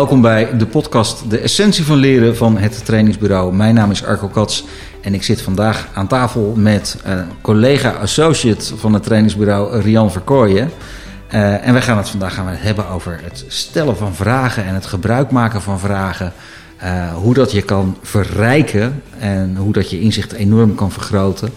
Welkom 0.00 0.20
bij 0.20 0.56
de 0.56 0.66
podcast 0.66 1.30
De 1.30 1.38
Essentie 1.38 1.84
van 1.84 1.96
Leren 1.96 2.36
van 2.36 2.58
het 2.58 2.84
Trainingsbureau. 2.84 3.54
Mijn 3.54 3.74
naam 3.74 3.90
is 3.90 4.04
Arco 4.04 4.28
Kats 4.28 4.64
en 5.00 5.14
ik 5.14 5.22
zit 5.22 5.42
vandaag 5.42 5.88
aan 5.94 6.06
tafel 6.06 6.54
met 6.56 6.96
uh, 7.06 7.22
collega-associate 7.40 8.76
van 8.76 8.92
het 8.94 9.02
trainingsbureau 9.02 9.80
Rian 9.80 10.12
Verkooyen. 10.12 10.70
Uh, 11.34 11.66
en 11.66 11.72
wij 11.72 11.82
gaan 11.82 11.96
het 11.96 12.08
vandaag 12.08 12.34
gaan 12.34 12.46
we 12.46 12.56
hebben 12.56 12.88
over 12.88 13.20
het 13.22 13.44
stellen 13.48 13.96
van 13.96 14.14
vragen 14.14 14.64
en 14.64 14.74
het 14.74 14.86
gebruik 14.86 15.30
maken 15.30 15.62
van 15.62 15.78
vragen. 15.80 16.32
Uh, 16.82 17.14
hoe 17.14 17.34
dat 17.34 17.52
je 17.52 17.62
kan 17.62 17.96
verrijken 18.02 19.02
en 19.18 19.56
hoe 19.56 19.72
dat 19.72 19.90
je 19.90 20.00
inzicht 20.00 20.32
enorm 20.32 20.74
kan 20.74 20.92
vergroten. 20.92 21.50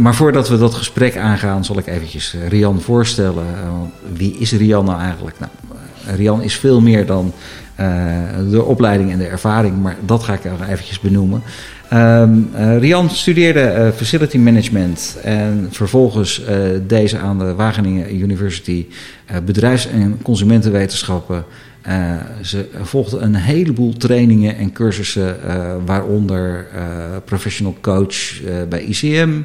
Maar 0.00 0.14
voordat 0.14 0.48
we 0.48 0.58
dat 0.58 0.74
gesprek 0.74 1.16
aangaan, 1.16 1.64
zal 1.64 1.78
ik 1.78 1.86
eventjes 1.86 2.36
Rian 2.48 2.80
voorstellen. 2.80 3.46
wie 4.12 4.36
is 4.38 4.52
Rian 4.52 4.84
nou 4.84 5.00
eigenlijk? 5.00 5.38
Nou, 5.38 5.50
Rian 6.16 6.42
is 6.42 6.56
veel 6.56 6.80
meer 6.80 7.06
dan 7.06 7.32
de 8.50 8.62
opleiding 8.64 9.12
en 9.12 9.18
de 9.18 9.26
ervaring, 9.26 9.82
maar 9.82 9.96
dat 10.06 10.22
ga 10.22 10.32
ik 10.32 10.44
nog 10.44 10.68
eventjes 10.68 11.00
benoemen. 11.00 11.42
Um, 11.92 12.50
uh, 12.54 12.78
Rian 12.78 13.10
studeerde 13.10 13.74
uh, 13.78 13.88
Facility 13.88 14.38
Management 14.38 15.18
en 15.22 15.68
vervolgens 15.70 16.40
uh, 16.40 16.46
deze 16.86 17.18
aan 17.18 17.38
de 17.38 17.54
Wageningen 17.54 18.14
University 18.14 18.86
bedrijfs- 19.44 19.88
en 19.88 20.18
consumentenwetenschappen. 20.22 21.44
ze 22.42 22.68
volgde 22.82 23.18
een 23.18 23.34
heleboel 23.34 23.92
trainingen 23.92 24.56
en 24.56 24.72
cursussen, 24.72 25.36
waaronder 25.86 26.66
professional 27.24 27.76
coach 27.80 28.40
bij 28.68 28.80
ICM. 28.80 29.40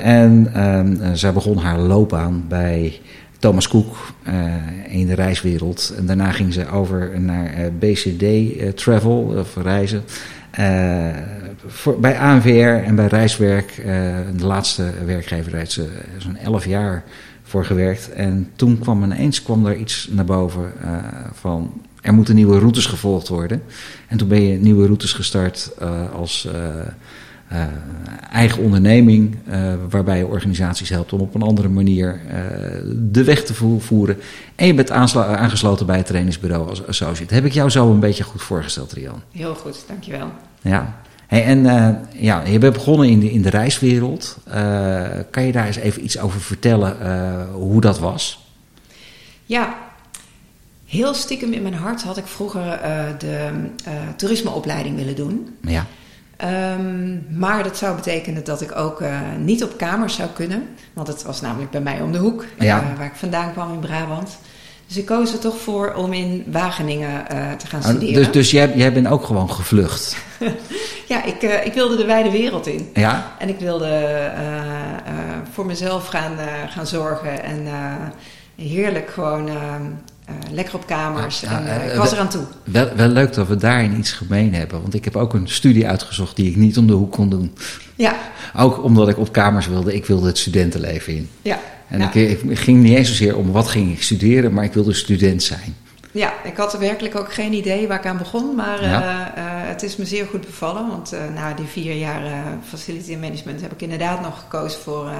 en 0.00 0.50
ehm, 0.54 1.14
zij 1.14 1.32
begon 1.32 1.58
haar 1.58 1.78
loopbaan 1.78 2.44
bij 2.48 3.00
Thomas 3.40 3.68
Cook 3.68 3.96
in 4.88 5.06
de 5.06 5.14
reiswereld. 5.14 5.94
En 5.96 6.06
daarna 6.06 6.32
ging 6.32 6.52
ze 6.52 6.68
over 6.68 7.20
naar 7.20 7.72
BCD 7.78 8.24
Travel, 8.76 9.34
of 9.38 9.56
reizen. 9.56 10.02
Voor, 11.66 12.00
bij 12.00 12.18
ANVR 12.18 12.84
en 12.84 12.94
bij 12.94 13.06
Reiswerk, 13.06 13.82
de 14.36 14.46
laatste 14.46 14.92
werkgever, 15.04 15.56
heeft 15.56 15.72
ze 15.72 15.88
zo'n 16.18 16.36
11 16.36 16.66
jaar 16.66 17.04
voor 17.42 17.64
gewerkt. 17.64 18.12
En 18.12 18.50
toen 18.56 18.78
kwam 18.78 19.04
ineens 19.04 19.42
kwam 19.42 19.66
er 19.66 19.76
iets 19.76 20.08
naar 20.10 20.24
boven 20.24 20.72
van 21.32 21.72
er 22.00 22.14
moeten 22.14 22.34
nieuwe 22.34 22.58
routes 22.58 22.86
gevolgd 22.86 23.28
worden. 23.28 23.62
En 24.08 24.18
toen 24.18 24.28
ben 24.28 24.42
je 24.42 24.58
nieuwe 24.58 24.86
routes 24.86 25.12
gestart 25.12 25.70
als 26.14 26.48
eigen 28.30 28.62
onderneming, 28.62 29.36
waarbij 29.90 30.18
je 30.18 30.26
organisaties 30.26 30.88
helpt 30.88 31.12
om 31.12 31.20
op 31.20 31.34
een 31.34 31.42
andere 31.42 31.68
manier 31.68 32.20
de 32.94 33.24
weg 33.24 33.44
te 33.44 33.54
voeren. 33.78 34.16
En 34.54 34.66
je 34.66 34.74
bent 34.74 34.90
aangesloten 34.90 35.86
bij 35.86 35.96
het 35.96 36.06
trainingsbureau 36.06 36.68
als 36.68 36.86
associate. 36.86 37.34
Heb 37.34 37.44
ik 37.44 37.52
jou 37.52 37.70
zo 37.70 37.90
een 37.90 38.00
beetje 38.00 38.24
goed 38.24 38.42
voorgesteld, 38.42 38.92
Rian? 38.92 39.22
Heel 39.32 39.54
goed, 39.54 39.84
dankjewel. 39.88 40.32
Ja, 40.60 41.00
Hey, 41.26 41.44
en 41.44 41.62
ja, 42.12 42.42
je 42.46 42.58
bent 42.58 42.72
begonnen 42.72 43.08
in 43.08 43.20
de, 43.20 43.30
in 43.30 43.42
de 43.42 43.50
reiswereld. 43.50 44.38
Kan 45.30 45.42
je 45.42 45.52
daar 45.52 45.66
eens 45.66 45.76
even 45.76 46.04
iets 46.04 46.18
over 46.18 46.40
vertellen 46.40 46.96
hoe 47.52 47.80
dat 47.80 47.98
was? 47.98 48.48
Ja, 49.44 49.74
heel 50.86 51.14
stiekem 51.14 51.52
in 51.52 51.62
mijn 51.62 51.74
hart 51.74 52.02
had 52.02 52.16
ik 52.16 52.26
vroeger 52.26 52.78
de 53.18 53.50
toerismeopleiding 54.16 54.96
willen 54.96 55.16
doen. 55.16 55.48
Ja. 55.60 55.86
Um, 56.44 57.26
maar 57.30 57.62
dat 57.62 57.76
zou 57.76 57.96
betekenen 57.96 58.44
dat 58.44 58.60
ik 58.60 58.76
ook 58.76 59.02
niet 59.38 59.64
op 59.64 59.76
kamers 59.76 60.14
zou 60.14 60.28
kunnen. 60.34 60.68
Want 60.92 61.08
het 61.08 61.22
was 61.22 61.40
namelijk 61.40 61.70
bij 61.70 61.80
mij 61.80 62.00
om 62.00 62.12
de 62.12 62.18
hoek, 62.18 62.44
ja. 62.58 62.92
waar 62.96 63.06
ik 63.06 63.14
vandaan 63.14 63.52
kwam 63.52 63.72
in 63.72 63.78
Brabant. 63.78 64.38
Dus 64.86 64.96
ik 64.96 65.06
koos 65.06 65.32
er 65.32 65.38
toch 65.38 65.58
voor 65.58 65.94
om 65.94 66.12
in 66.12 66.44
Wageningen 66.46 67.10
uh, 67.10 67.52
te 67.52 67.66
gaan 67.66 67.80
Oh, 67.80 67.86
studeren. 67.86 68.14
dus 68.14 68.32
dus 68.32 68.50
jij, 68.50 68.72
jij 68.74 68.92
bent 68.92 69.06
ook 69.06 69.24
gewoon 69.24 69.50
gevlucht? 69.50 70.16
ja, 71.08 71.24
ik, 71.24 71.42
ik 71.42 71.72
wilde 71.72 71.96
de 71.96 72.04
wijde 72.04 72.30
wereld 72.30 72.66
in. 72.66 72.90
Ja? 72.94 73.32
En 73.38 73.48
ik 73.48 73.58
wilde 73.58 74.30
voor 75.52 75.66
mezelf 75.66 76.06
gaan, 76.06 76.36
gaan 76.68 76.86
zorgen. 76.86 77.42
En 77.42 77.66
heerlijk 78.56 79.10
gewoon 79.10 79.48
lekker 80.50 80.74
op 80.74 80.86
kamers. 80.86 81.44
Ah, 81.44 81.52
en 81.52 81.90
ik 81.90 81.96
was 81.96 82.12
eraan 82.12 82.28
toe. 82.28 82.42
Wel, 82.64 82.88
wel 82.96 83.08
leuk 83.08 83.32
dat 83.32 83.48
we 83.48 83.56
daarin 83.56 83.98
iets 83.98 84.12
gemeen 84.12 84.54
hebben. 84.54 84.80
Want 84.80 84.94
ik 84.94 85.04
heb 85.04 85.16
ook 85.16 85.34
een 85.34 85.48
studie 85.48 85.88
uitgezocht 85.88 86.36
die 86.36 86.50
ik 86.50 86.56
niet 86.56 86.78
om 86.78 86.86
de 86.86 86.92
hoek 86.92 87.12
kon 87.12 87.30
doen. 87.30 87.54
Ja. 87.94 88.16
Ook 88.56 88.82
omdat 88.82 89.08
ik 89.08 89.18
op 89.18 89.32
kamers 89.32 89.66
wilde. 89.66 89.94
Ik 89.94 90.06
wilde 90.06 90.26
het 90.26 90.38
studentenleven 90.38 91.16
in. 91.16 91.30
Ja. 91.42 91.58
En 91.88 91.98
ja. 91.98 92.12
ik, 92.12 92.42
ik, 92.42 92.58
ging 92.58 92.82
niet 92.82 92.96
eens 92.96 93.08
zozeer 93.08 93.36
om 93.36 93.52
wat 93.52 93.68
ging 93.68 93.92
ik 93.92 94.02
studeren, 94.02 94.52
maar 94.52 94.64
ik 94.64 94.72
wilde 94.72 94.92
student 94.92 95.42
zijn. 95.42 95.76
Ja, 96.12 96.32
ik 96.44 96.56
had 96.56 96.78
werkelijk 96.78 97.16
ook 97.16 97.32
geen 97.32 97.52
idee 97.52 97.88
waar 97.88 97.98
ik 97.98 98.06
aan 98.06 98.18
begon, 98.18 98.54
maar 98.54 98.82
Ja. 98.82 99.02
uh, 99.02 99.42
uh, 99.42 99.68
het 99.68 99.82
is 99.82 99.96
me 99.96 100.04
zeer 100.04 100.26
goed 100.26 100.46
bevallen. 100.46 100.88
Want 100.88 101.14
uh, 101.14 101.20
na 101.34 101.54
die 101.54 101.66
vier 101.66 101.94
jaar 101.94 102.22
facility 102.68 103.16
management 103.16 103.60
heb 103.60 103.72
ik 103.72 103.82
inderdaad 103.82 104.20
nog 104.22 104.38
gekozen 104.38 104.80
voor 104.80 105.10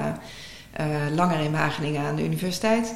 langer 1.15 1.39
in 1.39 1.51
Wageningen 1.51 2.01
aan 2.01 2.15
de 2.15 2.23
universiteit. 2.23 2.93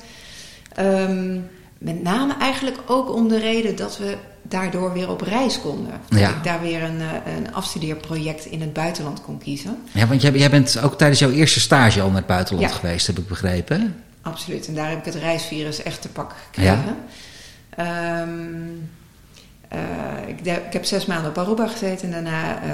Um, 0.79 1.47
met 1.77 2.03
name 2.03 2.35
eigenlijk 2.39 2.77
ook 2.85 3.13
om 3.13 3.27
de 3.27 3.39
reden 3.39 3.75
dat 3.75 3.97
we 3.97 4.17
daardoor 4.41 4.93
weer 4.93 5.09
op 5.09 5.21
reis 5.21 5.61
konden. 5.61 6.01
Dat 6.09 6.19
Ja. 6.19 6.29
ik 6.29 6.43
daar 6.43 6.61
weer 6.61 6.83
een, 6.83 6.99
een 7.35 7.53
afstudeerproject 7.53 8.45
in 8.45 8.61
het 8.61 8.73
buitenland 8.73 9.21
kon 9.21 9.37
kiezen. 9.37 9.77
Ja, 9.91 10.07
want 10.07 10.21
jij, 10.21 10.31
jij 10.31 10.49
bent 10.49 10.79
ook 10.79 10.97
tijdens 10.97 11.19
jouw 11.19 11.31
eerste 11.31 11.59
stage 11.59 12.01
al 12.01 12.07
naar 12.07 12.17
het 12.17 12.25
buitenland 12.25 12.69
Ja. 12.69 12.75
geweest, 12.75 13.07
heb 13.07 13.17
ik 13.17 13.27
begrepen. 13.27 14.03
Absoluut, 14.21 14.67
en 14.67 14.75
daar 14.75 14.89
heb 14.89 14.97
ik 14.99 15.05
het 15.05 15.15
reisvirus 15.15 15.83
echt 15.83 16.01
te 16.01 16.09
pakken 16.09 16.37
gekregen. 16.51 16.95
Um, 17.79 18.89
uh, 19.73 20.27
ik, 20.27 20.43
de, 20.43 20.51
ik, 20.51 20.73
heb 20.73 20.85
zes 20.85 21.05
maanden 21.05 21.29
op 21.29 21.37
Aruba 21.37 21.67
gezeten 21.67 22.05
en 22.07 22.11
daarna 22.11 22.63
uh, 22.63 22.69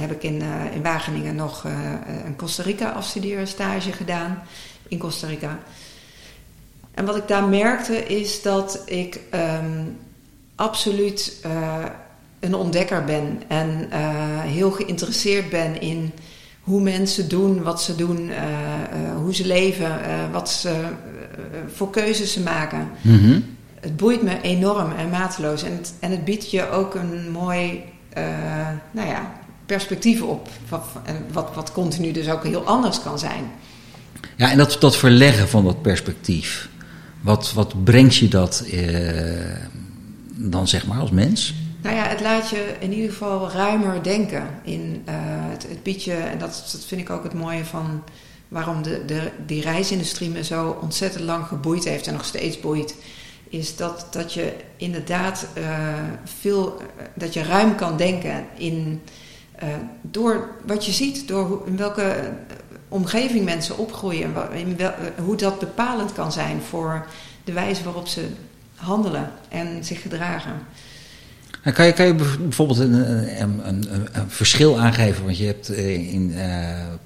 heb 0.00 0.10
ik 0.10 0.22
in, 0.22 0.42
uh, 0.42 0.74
in 0.74 0.82
Wageningen 0.82 1.34
nog 1.34 1.64
een 2.24 2.36
Costa 2.36 2.62
Rica 2.62 2.90
afstudeerstage 2.90 3.92
gedaan 3.92 4.42
in 4.88 4.98
Costa 4.98 5.26
Rica. 5.26 5.58
En 6.94 7.04
wat 7.04 7.16
ik 7.16 7.28
daar 7.28 7.44
merkte 7.44 8.06
is 8.06 8.42
dat 8.42 8.82
ik 8.86 9.20
um, 9.34 9.96
absoluut 10.54 11.46
een 12.40 12.54
ontdekker 12.54 13.04
ben 13.04 13.42
en 13.48 13.88
heel 14.40 14.70
geïnteresseerd 14.70 15.50
ben 15.50 15.80
in 15.80 16.12
hoe 16.60 16.80
mensen 16.80 17.28
doen, 17.28 17.62
wat 17.62 17.82
ze 17.82 17.96
doen, 17.96 18.30
hoe 19.16 19.34
ze 19.34 19.46
leven, 19.46 20.00
wat 20.32 20.50
ze, 20.50 20.82
voor 21.74 21.90
keuzes 21.90 22.32
ze 22.32 22.40
maken. 22.40 22.90
Mm 23.02 23.18
-hmm 23.18 23.54
het 23.84 23.96
boeit 23.96 24.22
me 24.22 24.40
enorm 24.40 24.92
en 24.92 25.10
mateloos. 25.10 25.62
En 25.62 25.72
het, 25.72 25.94
en 26.00 26.10
het 26.10 26.24
biedt 26.24 26.50
je 26.50 26.70
ook 26.70 26.94
een 26.94 27.30
mooi 27.30 27.82
nou 28.90 29.08
ja, 29.08 29.32
perspectief 29.66 30.22
op. 30.22 30.48
Wat, 30.68 30.84
wat, 31.32 31.54
wat 31.54 31.72
continu 31.72 32.12
dus 32.12 32.28
ook 32.28 32.44
heel 32.44 32.64
anders 32.64 33.02
kan 33.02 33.18
zijn. 33.18 33.50
Ja, 34.36 34.50
en 34.50 34.58
dat, 34.58 34.76
dat 34.80 34.96
verleggen 34.96 35.48
van 35.48 35.64
dat 35.64 35.82
perspectief. 35.82 36.68
Wat, 37.24 37.52
wat 37.52 37.84
brengt 37.84 38.16
je 38.16 38.28
dat 38.28 38.64
uh, 38.72 39.56
dan 40.34 40.68
zeg 40.68 40.86
maar 40.86 40.98
als 40.98 41.10
mens? 41.10 41.54
Nou 41.82 41.96
ja, 41.96 42.02
het 42.08 42.20
laat 42.20 42.50
je 42.50 42.74
in 42.80 42.92
ieder 42.92 43.10
geval 43.10 43.50
ruimer 43.50 44.02
denken. 44.02 44.48
In, 44.62 45.02
uh, 45.08 45.14
het, 45.50 45.66
het 45.68 45.82
biedt 45.82 46.04
je, 46.04 46.12
en 46.12 46.38
dat, 46.38 46.68
dat 46.72 46.84
vind 46.86 47.00
ik 47.00 47.10
ook 47.10 47.22
het 47.22 47.34
mooie 47.34 47.64
van 47.64 48.02
waarom 48.48 48.82
de, 48.82 49.04
de, 49.06 49.30
die 49.46 49.62
reisindustrie 49.62 50.30
me 50.30 50.44
zo 50.44 50.78
ontzettend 50.80 51.24
lang 51.24 51.46
geboeid 51.46 51.84
heeft 51.84 52.06
en 52.06 52.12
nog 52.12 52.24
steeds 52.24 52.60
boeit 52.60 52.96
is 53.48 53.76
dat, 53.76 54.06
dat 54.10 54.32
je 54.32 54.52
inderdaad 54.76 55.46
uh, 55.58 55.64
veel, 56.24 56.82
dat 57.14 57.34
je 57.34 57.42
ruim 57.42 57.74
kan 57.74 57.96
denken 57.96 58.46
in, 58.56 59.02
door 60.02 60.50
wat 60.66 60.86
je 60.86 60.92
ziet, 60.92 61.28
door 61.28 61.62
in 61.66 61.76
welke 61.76 62.32
omgeving 62.94 63.44
mensen 63.44 63.78
opgroeien, 63.78 64.34
in 64.52 64.76
wel, 64.76 64.92
hoe 65.24 65.36
dat 65.36 65.58
bepalend 65.58 66.12
kan 66.12 66.32
zijn 66.32 66.60
voor 66.68 67.06
de 67.44 67.52
wijze 67.52 67.84
waarop 67.84 68.08
ze 68.08 68.26
handelen 68.74 69.30
en 69.48 69.84
zich 69.84 70.02
gedragen. 70.02 70.52
Nou, 71.62 71.76
kan, 71.76 71.86
je, 71.86 71.92
kan 71.92 72.06
je 72.06 72.14
bijvoorbeeld 72.14 72.78
een, 72.78 72.92
een, 73.42 73.68
een, 73.68 73.84
een, 74.12 74.30
verschil 74.30 74.80
aangeven? 74.80 75.24
Want 75.24 75.38
je 75.38 75.46
hebt 75.46 75.68
in 75.68 76.34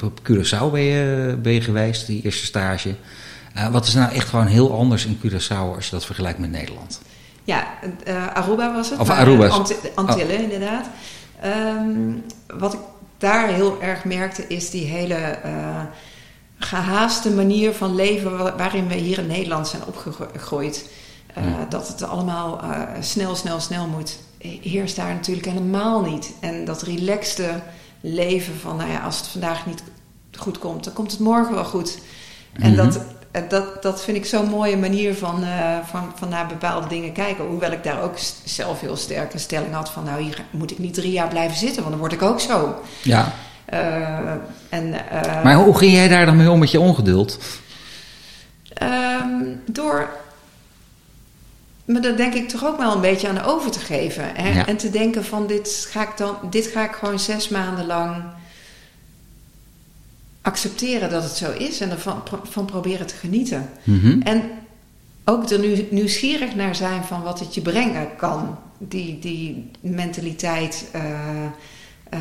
op 0.05 0.21
Curaçao 0.23 0.71
ben 0.73 0.81
je, 0.81 1.37
ben 1.43 1.53
je 1.53 1.61
geweest, 1.61 2.07
die 2.07 2.23
eerste 2.23 2.47
stage. 2.47 2.95
Uh, 3.57 3.69
wat 3.69 3.87
is 3.87 3.95
nou 3.95 4.13
echt 4.13 4.29
gewoon 4.29 4.47
heel 4.47 4.73
anders 4.79 5.07
in 5.07 5.19
Curaçao 5.19 5.75
als 5.75 5.85
je 5.85 5.91
dat 5.91 6.05
vergelijkt 6.05 6.39
met 6.39 6.51
Nederland? 6.51 7.01
Ja, 7.45 7.67
uh, 8.07 8.27
Aruba 8.27 8.73
was 8.75 8.91
het. 8.91 8.99
Of 8.99 9.11
Aruba. 9.11 9.47
Ant 9.47 9.75
Antillen, 9.95 10.37
oh. 10.37 10.43
inderdaad. 10.43 10.87
Um, 11.45 12.25
wat 12.47 12.73
ik 12.73 12.81
daar 13.19 13.49
heel 13.49 13.83
erg 13.83 14.05
merkte 14.05 14.47
is 14.47 14.71
die 14.71 14.85
hele 14.85 15.39
uh, 15.45 15.81
gehaaste 16.59 17.31
manier 17.31 17.73
van 17.73 17.95
leven 17.95 18.39
waarin 18.57 18.89
we 18.89 18.95
hier 18.95 19.19
in 19.19 19.27
Nederland 19.27 19.69
zijn 19.69 19.83
opgegroeid. 19.87 20.91
Uh, 21.39 21.45
hmm. 21.45 21.67
Dat 21.69 21.89
het 21.89 22.03
allemaal 22.03 22.61
snel, 23.01 23.35
snel, 23.35 23.61
snel 23.61 23.87
moet. 23.87 24.19
Heerst 24.63 24.97
daar 24.97 25.15
natuurlijk 25.15 25.47
helemaal 25.47 26.01
niet. 26.01 26.33
En 26.41 26.65
dat 26.65 26.83
relaxte 26.83 27.51
leven 28.01 28.55
van, 28.55 28.77
nou 28.77 28.91
ja, 28.91 29.01
als 29.01 29.17
het 29.17 29.27
vandaag 29.27 29.67
niet 29.67 29.83
goed 30.37 30.59
komt, 30.59 30.85
dan 30.85 30.93
komt 30.93 31.11
het 31.11 31.21
morgen 31.21 31.55
wel 31.55 31.65
goed. 31.65 31.99
En 32.53 32.71
mm 32.71 32.79
-hmm. 32.79 32.91
dat 32.91 33.01
dat, 33.49 33.83
dat 33.83 34.05
vind 34.05 34.17
ik 34.17 34.27
zo'n 34.27 34.49
mooie 34.49 34.77
manier 34.77 35.15
van, 35.15 35.43
uh, 35.43 35.77
van, 35.85 36.13
van 36.15 36.29
naar 36.29 36.47
bepaalde 36.47 36.89
dingen 36.89 37.13
kijken. 37.13 37.45
Hoewel 37.45 37.73
ik 37.73 37.85
daar 37.85 38.03
ook 38.03 38.15
zelf 38.45 38.81
heel 38.81 38.97
sterk 38.97 39.33
een 39.33 39.41
stelling 39.41 39.75
had 39.75 39.91
van... 39.91 40.05
nou, 40.05 40.23
hier 40.23 40.45
moet 40.51 40.71
ik 40.71 40.79
niet 40.79 40.95
drie 40.95 41.13
jaar 41.13 41.29
blijven 41.29 41.57
zitten, 41.57 41.77
want 41.77 41.91
dan 41.91 41.99
word 41.99 42.13
ik 42.13 42.23
ook 42.23 42.41
zo. 42.41 42.83
Ja. 43.03 43.33
Uh, 43.73 44.31
en, 44.69 44.87
uh, 44.87 45.43
maar 45.45 45.55
hoe 45.55 45.79
ging 45.79 45.93
jij 45.93 46.09
daar 46.09 46.27
dan 46.27 46.37
mee 46.37 46.51
om 46.51 46.59
met 46.59 46.71
je 46.71 46.81
ongeduld? 46.81 47.39
Um, 48.83 49.63
door 49.67 50.09
me 51.89 52.01
daar 52.01 52.17
denk 52.17 52.35
ik 52.35 52.49
toch 52.49 52.65
ook 52.65 52.79
wel 52.79 52.95
een 52.95 53.01
beetje 53.01 53.29
aan 53.29 53.45
over 53.45 53.71
te 53.71 53.79
geven. 53.79 54.25
Hè? 54.35 54.49
Ja. 54.49 54.67
En 54.67 54.77
te 54.77 54.91
denken 54.91 55.25
van 55.25 55.47
dit 55.47 55.87
ga, 55.91 56.03
ik 56.03 56.17
dan, 56.17 56.37
dit 56.51 56.67
ga 56.67 56.85
ik 56.85 56.93
gewoon 56.93 57.19
zes 57.19 57.49
maanden 57.49 57.87
lang 57.87 58.23
accepteren 60.43 61.11
dat 61.11 61.23
het 61.23 61.33
zo 61.33 61.53
is. 61.53 61.81
En 61.81 61.91
ervan 61.91 62.23
van 62.43 62.65
proberen 62.65 63.07
te 63.07 63.15
genieten. 63.15 63.69
Mm 63.85 64.01
-hmm. 64.01 64.23
En 64.23 64.43
ook 65.25 65.51
er 65.51 65.59
nu 65.59 65.87
nieuwsgierig 65.91 66.55
naar 66.55 66.75
zijn 66.75 67.05
van 67.05 67.23
wat 67.23 67.41
het 67.41 67.55
je 67.55 67.61
brengen 67.61 68.17
kan. 68.17 68.59
Die, 68.79 69.19
die 69.19 69.71
mentaliteit 69.81 70.91
uh, 70.95 71.03
uh, 72.15 72.21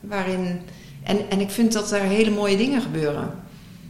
waarin... 0.00 0.60
En, 1.02 1.18
en 1.30 1.40
ik 1.40 1.50
vind 1.50 1.72
dat 1.72 1.92
er 1.92 2.00
hele 2.00 2.30
mooie 2.30 2.56
dingen 2.56 2.82
gebeuren. 2.82 3.30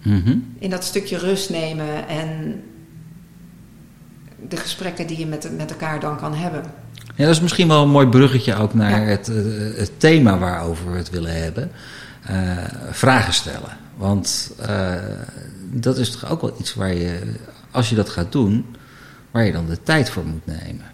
Mm 0.03 0.23
-hmm. 0.25 0.55
In 0.59 0.71
dat 0.71 0.85
stukje 0.85 1.19
rust 1.19 1.50
nemen 1.50 2.09
en 2.09 2.62
de 4.49 4.56
gesprekken 4.56 5.06
die 5.06 5.19
je 5.19 5.27
met, 5.27 5.56
met 5.56 5.71
elkaar 5.71 6.00
dan 6.00 6.17
kan 6.17 6.35
hebben. 6.35 6.62
Ja, 7.17 7.25
dat 7.25 7.35
is 7.35 7.41
misschien 7.41 7.69
wel 7.69 7.83
een 7.83 7.91
mooi 7.91 8.06
bruggetje 8.06 8.56
ook 8.56 8.75
naar 8.75 9.00
ja. 9.00 9.06
het, 9.06 9.27
het 9.77 9.91
thema 9.97 10.38
waarover 10.38 10.93
we 10.93 10.97
het 10.97 11.11
willen 11.11 11.43
hebben. 11.43 11.71
Uh, 12.31 12.57
vragen 12.91 13.33
stellen. 13.33 13.77
Want 13.97 14.53
uh, 14.61 14.95
dat 15.61 15.99
is 15.99 16.11
toch 16.11 16.31
ook 16.31 16.41
wel 16.41 16.55
iets 16.59 16.75
waar 16.75 16.95
je, 16.95 17.35
als 17.71 17.89
je 17.89 17.95
dat 17.95 18.09
gaat 18.09 18.33
doen, 18.33 18.77
waar 19.31 19.45
je 19.45 19.53
dan 19.53 19.67
de 19.67 19.83
tijd 19.83 20.11
voor 20.11 20.25
moet 20.25 20.47
nemen. 20.47 20.87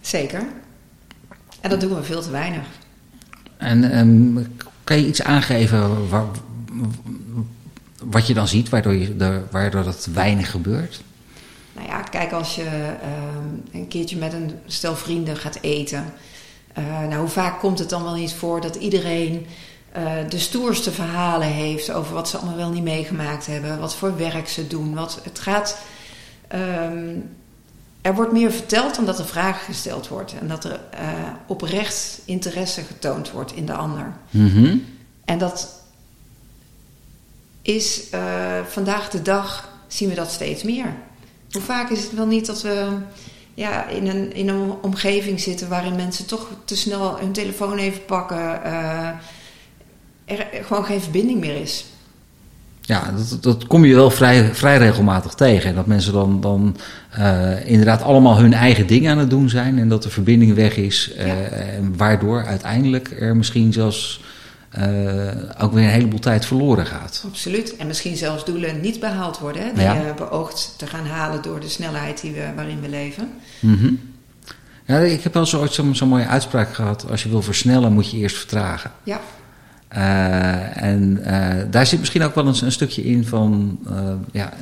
Zeker. 0.00 0.46
En 1.60 1.70
dat 1.70 1.80
doen 1.80 1.94
we 1.94 2.02
veel 2.02 2.22
te 2.22 2.30
weinig. 2.30 2.64
En 3.56 3.98
um, 3.98 4.56
kan 4.84 4.96
je 4.96 5.06
iets 5.06 5.22
aangeven 5.22 6.08
waar, 6.08 6.24
wat 8.02 8.26
je 8.26 8.34
dan 8.34 8.48
ziet, 8.48 8.68
waardoor, 8.68 8.94
je, 8.94 9.42
waardoor 9.50 9.84
dat 9.84 10.08
weinig 10.12 10.50
gebeurt? 10.50 11.02
Nou 11.74 11.88
ja, 11.88 12.02
kijk, 12.02 12.32
als 12.32 12.54
je 12.54 12.62
uh, 12.62 13.80
een 13.80 13.88
keertje 13.88 14.16
met 14.16 14.32
een 14.32 14.50
stel 14.66 14.96
vrienden 14.96 15.36
gaat 15.36 15.58
eten. 15.60 16.04
Uh, 16.78 17.00
nou, 17.00 17.20
hoe 17.20 17.28
vaak 17.28 17.58
komt 17.58 17.78
het 17.78 17.88
dan 17.88 18.02
wel 18.02 18.14
niet 18.14 18.32
voor 18.32 18.60
dat 18.60 18.74
iedereen 18.74 19.46
uh, 19.96 20.12
de 20.28 20.38
stoerste 20.38 20.92
verhalen 20.92 21.48
heeft 21.48 21.90
over 21.90 22.14
wat 22.14 22.28
ze 22.28 22.36
allemaal 22.36 22.56
wel 22.56 22.70
niet 22.70 22.82
meegemaakt 22.82 23.46
hebben, 23.46 23.78
wat 23.80 23.94
voor 23.94 24.16
werk 24.16 24.48
ze 24.48 24.66
doen. 24.66 24.94
Wat, 24.94 25.20
het 25.22 25.38
gaat. 25.38 25.78
Um, 26.54 27.36
er 28.00 28.14
wordt 28.14 28.32
meer 28.32 28.52
verteld 28.52 28.94
dan 28.94 29.04
dat 29.04 29.18
er 29.18 29.26
vragen 29.26 29.64
gesteld 29.64 30.08
wordt 30.08 30.34
en 30.40 30.48
dat 30.48 30.64
er 30.64 30.80
uh, 30.94 31.00
oprecht 31.46 32.20
interesse 32.24 32.82
getoond 32.82 33.30
wordt 33.30 33.52
in 33.52 33.66
de 33.66 33.72
ander. 33.72 34.12
Mm 34.30 34.50
-hmm. 34.50 34.84
En 35.24 35.38
dat 35.38 35.82
is 37.62 38.02
vandaag 38.68 39.10
de 39.10 39.22
dag 39.22 39.68
zien 39.86 40.08
we 40.08 40.14
dat 40.14 40.30
steeds 40.30 40.62
meer. 40.62 40.94
Hoe 41.50 41.62
vaak 41.62 41.90
is 41.90 42.02
het 42.02 42.12
wel 42.12 42.26
niet 42.26 42.46
dat 42.46 42.62
we 42.62 42.98
ja, 43.56 43.88
in, 43.88 44.06
een, 44.06 44.34
in 44.34 44.48
een 44.48 44.70
omgeving 44.82 45.40
zitten 45.40 45.68
waarin 45.68 45.96
mensen 45.96 46.26
toch 46.26 46.48
te 46.64 46.76
snel 46.76 47.18
hun 47.18 47.32
telefoon 47.32 47.78
even 47.78 48.04
pakken, 48.04 48.60
uh, 48.64 49.08
er 50.24 50.46
gewoon 50.62 50.84
geen 50.84 51.00
verbinding 51.00 51.40
meer 51.40 51.60
is. 51.60 51.84
Ja, 52.80 53.12
dat, 53.16 53.42
dat 53.42 53.66
kom 53.66 53.84
je 53.84 53.94
wel 53.94 54.10
vrij, 54.10 54.54
vrij 54.54 54.78
regelmatig 54.78 55.34
tegen. 55.34 55.74
Dat 55.74 55.86
mensen 55.86 56.12
dan, 56.12 56.40
dan 56.40 56.76
uh, 57.18 57.70
inderdaad 57.70 58.02
allemaal 58.02 58.38
hun 58.38 58.52
eigen 58.52 58.86
dingen 58.86 59.10
aan 59.10 59.18
het 59.18 59.30
doen 59.30 59.48
zijn 59.48 59.78
en 59.78 59.88
dat 59.88 60.02
de 60.02 60.10
verbinding 60.10 60.54
weg 60.54 60.76
is. 60.76 61.12
Uh, 61.18 61.26
ja. 61.26 61.36
Waardoor 61.96 62.44
uiteindelijk 62.44 63.16
er 63.20 63.36
misschien 63.36 63.72
zelfs 63.72 64.20
ook 65.58 65.72
weer 65.72 65.84
een 65.84 65.90
heleboel 65.90 66.18
tijd 66.18 66.46
verloren 66.46 66.86
gaat. 66.86 67.24
Absoluut. 67.26 67.76
En 67.76 67.86
misschien 67.86 68.16
zelfs 68.16 68.44
doelen 68.44 68.80
niet 68.80 69.00
behaald 69.00 69.38
worden, 69.38 69.62
hè, 69.62 69.72
die 69.72 69.82
ja. 69.82 69.94
je 69.94 70.14
beoogt 70.16 70.74
te 70.76 70.86
gaan 70.86 71.06
halen 71.06 71.42
door 71.42 71.60
de 71.60 71.68
snelheid 71.68 72.20
die 72.20 72.32
we, 72.32 72.52
waarin 72.56 72.80
we 72.80 72.88
leven. 72.88 73.28
Mm 73.60 73.78
-hmm. 73.78 74.00
Ja, 74.86 74.98
ik 74.98 75.22
heb 75.22 75.34
wel 75.34 75.46
zo 75.46 75.66
zo'n 75.66 75.94
zo 75.94 76.06
mooie 76.06 76.26
uitspraak 76.26 76.74
gehad. 76.74 77.10
Als 77.10 77.22
je 77.22 77.28
wil 77.28 77.42
versnellen, 77.42 77.92
moet 77.92 78.10
je 78.10 78.16
eerst 78.16 78.36
vertragen. 78.36 78.90
Ja. 79.02 79.20
Uh, 79.96 80.82
en 80.82 81.18
uh, 81.20 81.70
daar 81.70 81.86
zit 81.86 81.98
misschien 81.98 82.22
ook 82.22 82.34
wel 82.34 82.46
een, 82.46 82.64
een 82.64 82.72
stukje 82.72 83.04
in 83.04 83.26
van 83.26 83.78
ja, 84.32 84.52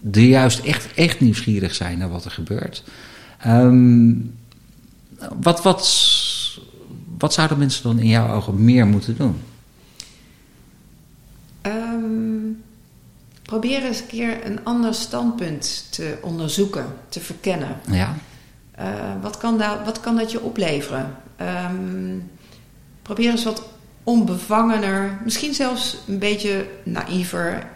de 0.00 0.28
juist 0.28 0.58
echt, 0.58 0.94
echt 0.94 1.20
nieuwsgierig 1.20 1.74
zijn 1.74 1.98
naar 1.98 2.10
wat 2.10 2.24
er 2.24 2.30
gebeurt. 2.30 2.82
Um, 3.46 4.34
wat, 5.40 5.62
wat, 5.62 6.08
wat 7.18 7.32
zouden 7.32 7.58
mensen 7.58 7.82
dan 7.82 7.98
in 7.98 8.08
jouw 8.08 8.34
ogen 8.34 8.64
meer 8.64 8.86
moeten 8.86 9.16
doen? 9.16 9.36
Probeer 13.44 13.84
eens 13.84 14.00
een 14.00 14.06
keer 14.06 14.46
een 14.46 14.64
ander 14.64 14.94
standpunt 14.94 15.86
te 15.90 16.18
onderzoeken, 16.22 16.86
te 17.08 17.20
verkennen. 17.20 17.80
Ja. 17.90 18.14
Uh, 18.80 18.86
wat, 19.22 19.38
kan 19.38 19.58
daar, 19.58 19.84
wat 19.84 20.00
kan 20.00 20.16
dat 20.16 20.30
je 20.30 20.40
opleveren? 20.40 21.16
Um, 21.70 22.30
probeer 23.02 23.30
eens 23.30 23.44
wat 23.44 23.62
onbevangener, 24.02 25.18
misschien 25.24 25.54
zelfs 25.54 25.96
een 26.06 26.18
beetje 26.18 26.66
naïver. 26.82 27.66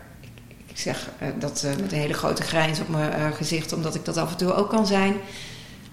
Ik 0.67 0.79
zeg 0.79 1.09
uh, 1.23 1.29
dat 1.38 1.62
uh, 1.65 1.70
met 1.81 1.93
een 1.93 1.99
hele 1.99 2.15
grote 2.15 2.43
grijns 2.43 2.81
op 2.81 2.88
mijn 2.88 3.32
gezicht, 3.32 3.73
omdat 3.73 3.94
ik 3.94 4.05
dat 4.05 4.17
af 4.17 4.31
en 4.31 4.37
toe 4.37 4.55
ook 4.55 4.69
kan 4.69 4.87
zijn. 4.87 5.15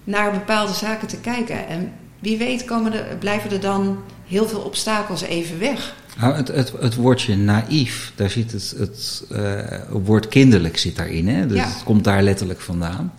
Naar 0.04 0.32
bepaalde 0.32 0.72
zaken 0.72 1.08
te 1.08 1.20
kijken. 1.20 1.66
En 1.66 1.92
wie 2.18 2.38
weet 2.38 2.64
komen 2.64 2.92
er, 2.92 3.16
blijven 3.16 3.50
er 3.50 3.60
dan 3.60 4.02
heel 4.26 4.48
veel 4.48 4.60
obstakels 4.60 5.22
even 5.22 5.58
weg. 5.58 5.94
Nou, 6.20 6.34
het, 6.34 6.48
het, 6.48 6.72
het 6.80 6.94
woordje 6.94 7.36
naïef, 7.36 8.12
daar 8.14 8.30
zit 8.30 8.52
het, 8.52 8.74
het 8.78 9.24
uh, 9.32 9.62
woord 9.90 10.28
kinderlijk 10.28 10.78
zit 10.78 10.96
daarin. 10.96 11.28
Hè? 11.28 11.46
Dus 11.46 11.56
ja. 11.56 11.68
het 11.68 11.82
komt 11.82 12.04
daar 12.04 12.22
letterlijk 12.22 12.60
vandaan. 12.60 13.12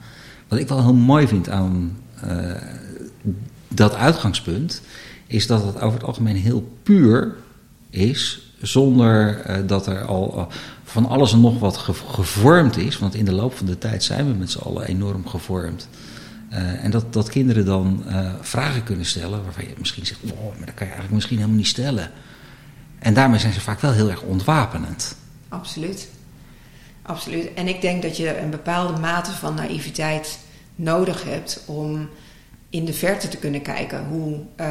Wat 0.48 0.60
ik 0.60 0.68
wel 0.68 0.82
heel 0.82 0.94
mooi 0.94 1.28
vind 1.28 1.50
aan 1.50 1.98
uh, 2.26 2.52
dat 3.68 3.96
uitgangspunt, 3.96 4.82
is 5.28 5.48
dat 5.48 5.64
het 5.64 5.82
over 5.82 5.98
het 5.98 6.08
algemeen 6.08 6.36
heel 6.36 6.78
puur 6.84 7.36
is, 7.90 8.52
zonder 8.62 9.42
uh, 9.50 9.68
dat 9.68 9.88
er 9.88 10.06
al 10.06 10.48
van 10.84 11.06
alles 11.06 11.34
en 11.34 11.42
nog 11.42 11.60
wat 11.60 11.78
gevormd 12.08 12.78
is. 12.78 12.98
Want 12.98 13.16
in 13.16 13.26
de 13.26 13.34
loop 13.34 13.58
van 13.58 13.66
de 13.66 13.78
tijd 13.78 14.04
zijn 14.04 14.28
we 14.28 14.34
met 14.34 14.52
z'n 14.52 14.60
allen 14.60 14.88
enorm 14.88 15.28
gevormd. 15.28 15.88
Uh, 16.52 16.84
en 16.84 16.92
dat, 16.92 17.14
dat 17.14 17.30
kinderen 17.30 17.66
dan 17.66 18.04
uh, 18.08 18.30
vragen 18.42 18.84
kunnen 18.84 19.06
stellen 19.06 19.44
waarvan 19.44 19.64
je 19.64 19.74
misschien 19.78 20.06
zegt, 20.06 20.20
oh, 20.24 20.58
maar 20.58 20.66
dat 20.66 20.76
kan 20.76 20.88
je 20.88 20.94
eigenlijk 20.94 21.14
misschien 21.14 21.38
helemaal 21.38 21.58
niet 21.58 21.68
stellen. 21.68 22.12
En 23.00 23.14
daarmee 23.14 23.40
zijn 23.40 23.54
ze 23.54 23.62
vaak 23.62 23.80
wel 23.80 23.92
heel 23.92 24.10
erg 24.10 24.22
ontwapenend. 24.22 25.16
Absoluut. 25.50 26.10
Absoluut. 27.02 27.54
En 27.54 27.68
ik 27.68 27.82
denk 27.82 28.02
dat 28.02 28.18
je 28.18 28.40
een 28.40 28.50
bepaalde 28.50 29.00
mate 29.00 29.32
van 29.32 29.56
naïviteit 29.56 30.40
nodig 30.76 31.24
hebt 31.24 31.64
om 31.66 32.10
in 32.70 32.86
de 32.86 32.94
verte 32.94 33.28
te 33.28 33.38
kunnen 33.38 33.62
kijken 33.62 34.06
hoe 34.06 34.40
uh, 34.60 34.68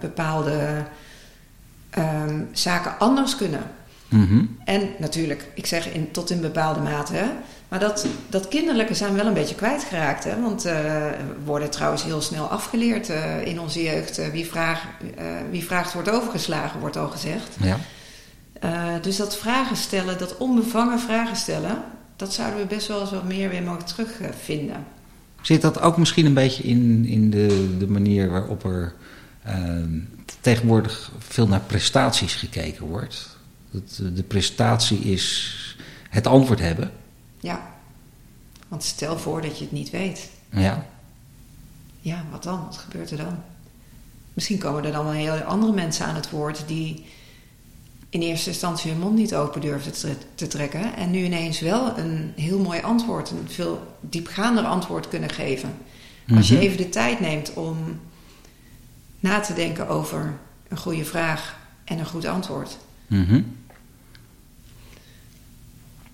bepaalde 0.00 0.84
um, 1.98 2.48
zaken 2.52 2.98
anders 2.98 3.36
kunnen. 3.36 3.62
Mm 4.08 4.26
-hmm. 4.26 4.56
En 4.64 4.88
natuurlijk, 4.98 5.46
ik 5.54 5.66
zeg 5.66 5.92
in, 5.92 6.10
tot 6.10 6.30
in 6.30 6.40
bepaalde 6.40 6.80
mate. 6.80 7.14
Hè? 7.14 7.26
Maar 7.68 7.80
dat, 7.80 8.06
dat 8.28 8.48
kinderlijke 8.48 8.94
zijn 8.94 9.10
we 9.10 9.16
wel 9.16 9.26
een 9.26 9.34
beetje 9.34 9.54
kwijtgeraakt. 9.54 10.24
Hè? 10.24 10.40
Want 10.40 10.66
uh, 10.66 10.72
we 10.72 11.44
worden 11.44 11.70
trouwens 11.70 12.04
heel 12.04 12.20
snel 12.20 12.46
afgeleerd 12.46 13.10
uh, 13.10 13.46
in 13.46 13.60
onze 13.60 13.82
jeugd. 13.82 14.18
Uh, 14.18 14.26
wie, 14.26 14.46
vraag, 14.46 14.82
wie 15.50 15.64
vraagt 15.64 15.92
wordt 15.92 16.10
overgeslagen, 16.10 16.80
wordt 16.80 16.96
al 16.96 17.08
gezegd. 17.08 17.56
Ja. 17.60 17.78
dus 19.00 19.16
dat 19.16 19.36
vragen 19.36 19.76
stellen, 19.76 20.18
dat 20.18 20.36
onbevangen 20.36 21.00
vragen 21.00 21.36
stellen... 21.36 21.76
dat 22.16 22.32
zouden 22.32 22.60
we 22.60 22.66
best 22.66 22.88
wel 22.88 23.00
eens 23.00 23.10
wat 23.10 23.24
meer 23.24 23.48
weer 23.48 23.62
mogen 23.62 23.84
terugvinden. 23.84 24.84
Zit 25.40 25.62
dat 25.62 25.80
ook 25.80 25.96
misschien 25.96 26.26
een 26.26 26.34
beetje 26.34 26.62
in, 26.62 27.04
in 27.04 27.30
de, 27.30 27.76
de 27.78 27.88
manier 27.88 28.30
waarop 28.30 28.64
er 28.64 28.94
tegenwoordig 30.40 31.12
veel 31.18 31.48
naar 31.48 31.60
prestaties 31.60 32.34
gekeken 32.34 32.86
wordt? 32.86 33.37
Dat 33.70 34.00
de 34.14 34.22
prestatie 34.22 34.98
is 34.98 35.56
het 36.08 36.26
antwoord 36.26 36.60
hebben... 36.60 36.92
Ja, 37.40 37.74
want 38.68 38.84
stel 38.84 39.18
voor 39.18 39.42
dat 39.42 39.58
je 39.58 39.64
het 39.64 39.72
niet 39.72 39.90
weet. 39.90 40.30
Ja. 40.50 40.86
Ja, 42.00 42.24
wat 42.30 42.42
dan? 42.42 42.64
Wat 42.64 42.76
gebeurt 42.76 43.10
er 43.10 43.16
dan? 43.16 43.38
Misschien 44.34 44.58
komen 44.58 44.84
er 44.84 44.92
dan 44.92 45.04
wel 45.04 45.12
heel 45.12 45.34
andere 45.34 45.72
mensen 45.72 46.06
aan 46.06 46.14
het 46.14 46.30
woord 46.30 46.64
die 46.66 47.04
in 48.08 48.22
eerste 48.22 48.50
instantie 48.50 48.90
hun 48.90 49.00
mond 49.00 49.16
niet 49.16 49.34
open 49.34 49.60
durfden 49.60 49.92
te, 49.92 50.16
te 50.34 50.46
trekken 50.46 50.96
en 50.96 51.10
nu 51.10 51.24
ineens 51.24 51.60
wel 51.60 51.98
een 51.98 52.32
heel 52.36 52.58
mooi 52.58 52.80
antwoord, 52.80 53.30
een 53.30 53.48
veel 53.48 53.96
diepgaander 54.00 54.64
antwoord 54.64 55.08
kunnen 55.08 55.30
geven. 55.30 55.74
Als 56.36 56.48
je 56.48 56.58
even 56.58 56.76
de 56.76 56.88
tijd 56.88 57.20
neemt 57.20 57.54
om 57.54 58.00
na 59.20 59.40
te 59.40 59.54
denken 59.54 59.88
over 59.88 60.38
een 60.68 60.76
goede 60.76 61.04
vraag 61.04 61.58
en 61.84 61.98
een 61.98 62.06
goed 62.06 62.24
antwoord. 62.24 62.78
-hmm. 63.08 63.56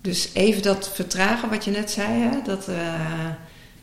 Dus 0.01 0.31
even 0.35 0.63
dat 0.63 0.95
vertragen 0.95 1.49
wat 1.51 1.65
je 1.65 1.71
net 1.71 1.91
zei, 1.91 2.23
hè, 2.23 2.43
dat, 2.43 2.69
uh, 2.69 3.31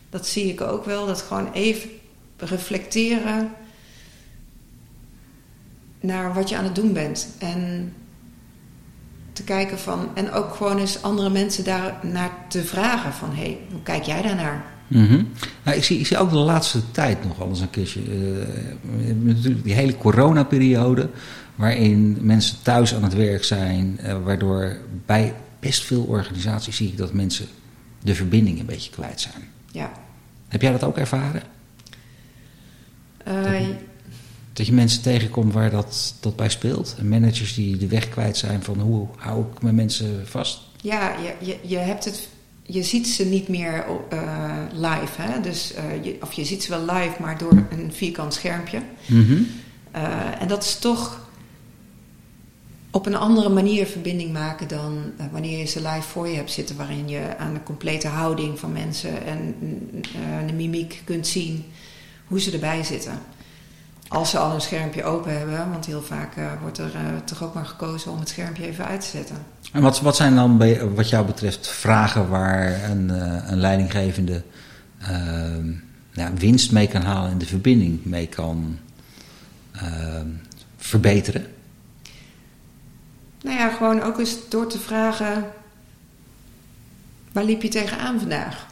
dat 0.10 0.28
zie 0.28 0.52
ik 0.52 0.62
ook 0.62 0.86
wel. 0.86 1.06
Dat 1.06 1.22
gewoon 1.22 1.52
even 1.52 1.90
reflecteren 2.38 3.52
naar 6.00 6.34
wat 6.34 6.50
je 6.50 6.58
aan 6.58 6.64
het 6.64 6.76
doen 6.76 6.94
bent. 6.94 7.28
En 7.40 7.94
te 9.34 9.44
kijken 9.44 9.80
van, 9.80 10.10
en 10.14 10.32
ook 10.32 10.56
gewoon 10.56 10.78
eens 10.78 11.02
andere 11.02 11.30
mensen 11.30 11.64
daar 11.64 12.00
naar 12.02 12.32
te 12.48 12.64
vragen 12.64 13.14
van, 13.14 13.30
hé, 13.30 13.42
hey, 13.42 13.60
hoe 13.72 13.84
kijk 13.84 14.04
jij 14.04 14.22
daarnaar? 14.22 14.64
Mm 14.92 15.28
nou, 15.64 15.78
ik, 15.78 15.84
zie, 15.84 16.00
ik 16.00 16.08
zie 16.08 16.18
ook 16.18 16.30
de 16.30 16.36
laatste 16.36 16.92
tijd 16.92 17.24
nog 17.26 17.38
wel 17.38 17.48
eens 17.48 17.60
een 17.60 17.70
keertje, 17.70 18.02
uh, 18.02 19.64
die 19.64 19.74
hele 19.74 19.98
coronaperiode, 19.98 21.10
waarin 21.56 22.18
mensen 22.22 22.58
thuis 22.62 22.96
aan 22.96 23.04
het 23.04 23.14
werk 23.14 23.44
zijn, 23.44 24.00
uh, 24.04 24.16
waardoor 24.24 24.78
bij 25.06 25.34
best 25.60 25.84
veel 25.84 26.04
organisaties 26.04 26.76
zie 26.76 26.88
ik 26.88 26.98
dat 26.98 27.14
mensen 27.14 27.48
de 28.04 28.16
verbinding 28.16 28.60
een 28.60 28.66
beetje 28.66 28.92
kwijt 28.92 29.22
zijn. 29.22 29.44
Ja. 29.72 29.92
Heb 30.48 30.62
jij 30.62 30.72
dat 30.72 30.84
ook 30.84 30.98
ervaren? 30.98 31.42
Uh, 33.28 33.44
dat, 33.44 33.78
dat, 34.54 34.66
je 34.66 34.74
mensen 34.74 35.02
tegenkomt 35.02 35.54
waar 35.54 35.70
dat, 35.70 36.16
dat 36.20 36.36
bij 36.36 36.50
speelt. 36.50 36.96
En 36.98 37.10
managers 37.10 37.54
die 37.54 37.78
de 37.78 37.88
weg 37.88 38.10
kwijt 38.10 38.38
zijn 38.38 38.64
van 38.64 38.80
hoe 38.80 39.08
hou 39.18 39.46
ik 39.54 39.62
mijn 39.62 39.76
mensen 39.76 40.28
vast? 40.28 40.62
Ja, 40.82 41.16
je, 41.20 41.46
je, 41.46 41.58
je 41.62 41.78
hebt 41.78 42.06
het. 42.06 42.30
Je 42.72 42.84
ziet 42.84 43.08
ze 43.08 43.26
niet 43.26 43.48
meer 43.48 43.86
uh, 44.14 44.52
live. 44.74 45.22
Hè? 45.22 45.42
Dus, 45.42 45.74
uh, 45.76 46.04
je, 46.06 46.18
of 46.22 46.34
je 46.34 46.46
ziet 46.46 46.64
ze 46.64 46.70
wel 46.70 46.86
live, 46.86 47.16
maar 47.20 47.38
door 47.38 47.52
een 47.52 47.94
vierkant 47.94 48.34
schermpje. 48.34 48.82
Mm 49.06 49.26
-hmm. 49.26 49.48
en 50.40 50.48
dat 50.48 50.64
is 50.64 50.76
toch 50.76 51.30
op 52.92 53.06
een 53.06 53.16
andere 53.16 53.50
manier 53.50 53.86
verbinding 53.86 54.34
maken 54.34 54.68
dan 54.68 55.12
wanneer 55.32 55.58
je 55.58 55.66
ze 55.66 55.82
live 55.82 56.08
voor 56.08 56.28
je 56.28 56.36
hebt 56.36 56.52
zitten, 56.52 56.76
waarin 56.76 57.10
je 57.10 57.38
aan 57.38 57.54
de 57.54 57.64
complete 57.64 58.08
houding 58.08 58.60
van 58.60 58.72
mensen 58.72 59.26
en 59.26 59.56
de 60.48 60.54
mimiek 60.54 61.02
kunt 61.06 61.28
zien 61.28 61.66
hoe 62.28 62.40
ze 62.40 62.52
erbij 62.52 62.84
zitten. 62.84 63.20
Als 64.12 64.30
ze 64.30 64.38
al 64.38 64.54
een 64.54 64.62
schermpje 64.62 65.04
open 65.04 65.38
hebben, 65.38 65.70
want 65.70 65.86
heel 65.86 66.02
vaak 66.02 66.36
uh, 66.36 66.52
wordt 66.62 66.78
er 66.78 66.92
toch 67.26 67.44
ook 67.44 67.54
maar 67.54 67.66
gekozen 67.66 68.12
om 68.12 68.20
het 68.20 68.30
schermpje 68.30 68.66
even 68.66 68.86
uit 68.86 69.02
te 69.02 69.08
zetten. 69.08 69.36
En 69.72 69.82
wat, 69.82 70.02
wat 70.02 70.16
zijn 70.16 70.36
dan 70.36 70.58
bij, 70.58 70.90
wat 70.90 71.10
jou 71.10 71.26
betreft 71.26 71.68
vragen 71.68 72.30
waar 72.30 72.90
een, 72.90 73.10
een 73.52 73.60
leidinggevende 73.60 74.44
ehm, 74.98 75.72
ja, 76.12 76.34
winst 76.34 76.72
mee 76.72 76.88
kan 76.88 77.02
halen 77.02 77.32
en 77.32 77.38
de 77.38 77.46
verbinding 77.46 78.06
mee 78.06 78.28
kan 78.28 78.78
ehm, 79.72 80.28
verbeteren? 80.78 81.46
Nou 83.42 83.58
ja, 83.58 83.70
gewoon 83.70 84.02
ook 84.02 84.20
eens 84.20 84.38
door 84.50 84.68
te 84.68 84.80
vragen: 84.80 85.46
waar 87.32 87.44
liep 87.44 87.62
je 87.62 87.70
tegenaan 87.70 88.20
vandaag? 88.20 88.68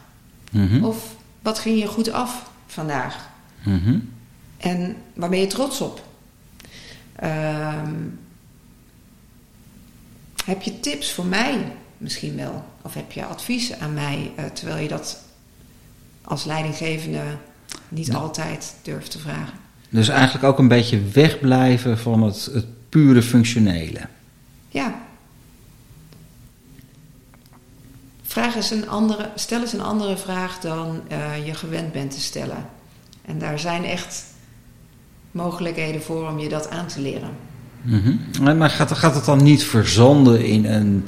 Mm 0.52 0.68
-hmm. 0.68 0.84
Of 0.84 1.16
wat 1.42 1.60
ging 1.60 1.80
je 1.80 1.88
goed 1.88 2.12
af 2.12 2.52
vandaag? 2.68 3.30
Mm 3.64 3.82
-hmm. 3.84 4.18
En 4.60 4.96
waar 5.14 5.30
ben 5.30 5.40
je 5.40 5.48
trots 5.48 5.82
op? 5.82 6.08
Um, 7.24 8.20
heb 10.46 10.62
je 10.62 10.80
tips 10.80 11.14
voor 11.14 11.26
mij 11.26 11.72
misschien 11.98 12.36
wel? 12.36 12.66
Of 12.82 12.94
heb 12.94 13.12
je 13.12 13.26
advies 13.26 13.80
aan 13.80 13.94
mij, 13.94 14.32
uh, 14.40 14.46
terwijl 14.46 14.82
je 14.82 14.88
dat 14.88 15.24
als 16.24 16.44
leidinggevende 16.44 17.24
niet 17.90 18.08
Ja. 18.08 18.14
altijd 18.16 18.76
durft 18.82 19.12
te 19.12 19.20
vragen? 19.20 19.58
Dus 19.90 20.08
eigenlijk 20.08 20.44
ook 20.44 20.60
een 20.60 20.68
beetje 20.68 21.02
wegblijven 21.02 21.98
van 21.98 22.24
het, 22.24 22.50
het 22.54 22.66
pure 22.90 23.22
functionele. 23.22 24.02
Ja. 24.68 25.02
Vraag 28.24 28.56
eens 28.56 28.72
een 28.72 28.90
andere, 28.90 29.30
stel 29.36 29.62
eens 29.62 29.74
een 29.74 29.82
andere 29.82 30.18
vraag 30.18 30.60
dan 30.60 31.02
uh, 31.12 31.46
je 31.46 31.54
gewend 31.54 31.92
bent 31.92 32.12
te 32.12 32.20
stellen. 32.20 32.70
En 33.26 33.40
daar 33.40 33.60
zijn 33.60 33.86
echt 33.86 34.24
mogelijkheden 35.32 36.02
voor 36.02 36.30
om 36.30 36.40
je 36.40 36.50
dat 36.50 36.70
aan 36.70 36.88
te 36.88 37.02
leren. 37.02 37.30
Mm 37.82 38.02
-hmm. 38.02 38.58
Maar 38.58 38.70
gaat, 38.70 38.92
gaat 38.92 39.16
het 39.16 39.26
dan 39.26 39.44
niet 39.44 39.64
verzanden 39.64 40.46
in 40.46 40.66
een. 40.66 41.06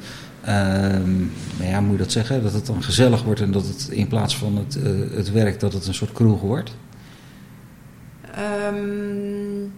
Nou 1.58 1.70
ja, 1.70 1.82
moet 1.82 1.92
je 1.92 1.98
dat 1.98 2.12
zeggen? 2.12 2.44
Dat 2.44 2.54
het 2.54 2.66
dan 2.66 2.84
gezellig 2.84 3.24
wordt 3.24 3.42
en 3.42 3.51
dat 3.51 3.68
het 3.68 3.88
in 3.92 4.08
plaats 4.08 4.38
van 4.38 4.58
het, 4.58 4.78
uh, 4.84 5.16
het 5.16 5.32
werk, 5.32 5.60
dat 5.60 5.74
het 5.74 5.88
een 5.88 5.94
soort 5.94 6.12
kroeg 6.12 6.42
wordt? 6.42 6.75
Um, 8.70 9.72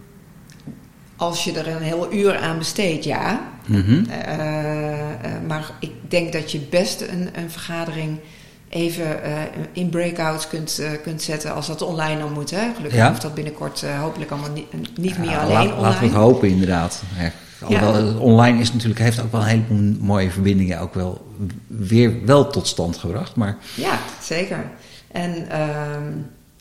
als 1.16 1.44
je 1.44 1.52
er 1.52 1.68
een 1.68 1.82
heel 1.82 2.12
uur 2.12 2.38
aan 2.38 2.58
besteedt, 2.58 3.04
ja. 3.04 3.52
Mm 3.66 3.80
-hmm. 3.80 4.04
uh, 4.08 4.38
uh, 4.38 5.48
maar 5.48 5.70
ik 5.80 5.92
denk 6.08 6.32
dat 6.32 6.52
je 6.52 6.60
best 6.70 7.00
een, 7.00 7.28
een 7.32 7.50
vergadering 7.50 8.18
even 8.74 9.04
uh, 9.06 9.32
in 9.72 9.88
breakouts 9.88 10.48
kunt, 10.48 10.82
kunt 11.02 11.22
zetten 11.22 11.54
als 11.54 11.66
dat 11.66 11.82
online 11.82 12.18
dan 12.20 12.32
moet. 12.32 12.50
Hè? 12.50 12.72
Gelukkig 12.76 12.98
Ja. 13.00 13.08
hoeft 13.08 13.22
dat 13.22 13.34
binnenkort 13.34 13.84
hopelijk 14.00 14.30
allemaal 14.30 14.50
niet, 14.50 14.96
niet 14.98 15.18
meer 15.18 15.38
alleen 15.38 15.52
laat- 15.52 15.64
online. 15.66 15.80
Laten 15.80 16.00
we 16.00 16.06
het 16.06 16.14
hopen, 16.14 16.48
inderdaad. 16.48 17.02
Ja, 17.68 17.80
alhoewel, 17.80 18.20
Online 18.20 18.60
is 18.60 18.72
natuurlijk, 18.72 19.00
heeft 19.00 19.22
ook 19.22 19.32
wel 19.32 19.40
een 19.40 19.46
heleboel 19.46 19.94
mooie 20.00 20.30
verbindingen 20.30 20.80
ook 20.80 20.94
wel 20.94 21.26
weer 21.66 22.24
wel 22.26 22.46
tot 22.50 22.66
stand 22.66 22.96
gebracht. 22.96 23.36
Maar 23.36 23.56
Ja, 23.74 23.98
zeker. 24.22 24.64
En 25.12 25.48
ehm, 25.50 26.12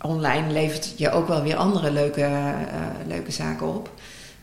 online 0.01 0.51
levert 0.51 0.93
je 0.98 1.12
ook 1.12 1.27
wel 1.27 1.43
weer 1.43 1.55
andere 1.55 1.91
leuke, 1.91 2.22
eh, 2.22 2.32
leuke 3.08 3.32
zaken 3.32 3.67
op. 3.75 3.89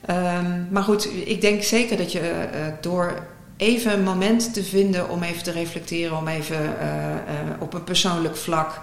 Ehm, 0.07 0.47
maar 0.71 0.83
goed, 0.83 1.09
ik 1.25 1.41
denk 1.41 1.63
zeker 1.63 1.97
dat 1.97 2.13
je 2.13 2.19
eh, 2.21 2.61
door 2.81 3.27
even 3.61 3.93
een 3.93 4.03
moment 4.03 4.55
te 4.55 4.65
vinden 4.65 5.09
om 5.09 5.23
even 5.23 5.43
te 5.43 5.51
reflecteren, 5.51 6.17
om 6.17 6.29
even 6.29 6.81
eh, 6.81 7.11
eh, 7.13 7.19
op 7.59 7.75
een 7.75 7.85
persoonlijk 7.85 8.37
vlak, 8.37 8.81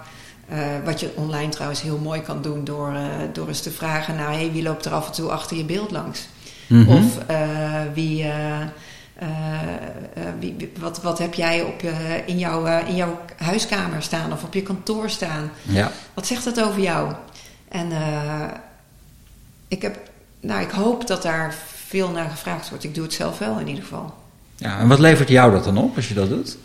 eh, 0.48 0.58
wat 0.84 1.00
je 1.00 1.12
online 1.14 1.48
trouwens 1.48 1.82
heel 1.82 1.98
mooi 1.98 2.20
kan 2.20 2.42
doen 2.42 2.64
door, 2.64 2.92
door 3.32 3.48
eens 3.48 3.60
te 3.60 3.70
vragen, 3.70 4.16
nou 4.16 4.34
hey, 4.34 4.52
wie 4.52 4.62
loopt 4.62 4.84
er 4.84 4.92
af 4.92 5.06
en 5.06 5.12
toe 5.12 5.30
achter 5.30 5.56
je 5.56 5.64
beeld 5.64 5.90
langs? 5.90 6.28
Mhm. 6.66 6.88
Of 6.88 7.18
wie, 7.94 8.26
wat, 10.78 11.02
wat 11.02 11.18
heb 11.18 11.34
jij 11.34 11.62
op 11.62 11.80
je, 11.80 12.22
in, 12.26 12.38
jouw, 12.38 12.84
in 12.86 12.96
jouw 12.96 13.20
huiskamer 13.36 14.02
staan 14.02 14.32
of 14.32 14.44
op 14.44 14.54
je 14.54 14.62
kantoor 14.62 15.10
staan? 15.10 15.50
ja, 15.62 15.92
Wat 16.14 16.26
zegt 16.26 16.44
dat 16.44 16.62
over 16.62 16.80
jou? 16.80 17.12
En 17.68 17.92
ik, 19.68 19.82
heb, 19.82 19.98
nou, 20.40 20.62
ik 20.62 20.70
hoop 20.70 21.06
dat 21.06 21.22
daar 21.22 21.54
veel 21.86 22.10
naar 22.10 22.30
gevraagd 22.30 22.68
wordt. 22.68 22.84
Ik 22.84 22.94
doe 22.94 23.04
het 23.04 23.12
zelf 23.12 23.38
wel 23.38 23.58
in 23.58 23.68
ieder 23.68 23.82
geval. 23.82 24.14
Ja, 24.58 24.78
en 24.78 24.88
wat 24.88 24.98
levert 24.98 25.28
jou 25.28 25.52
dat 25.52 25.64
dan 25.64 25.78
op 25.78 25.96
als 25.96 26.08
je 26.08 26.14
dat 26.14 26.28
doet? 26.28 26.56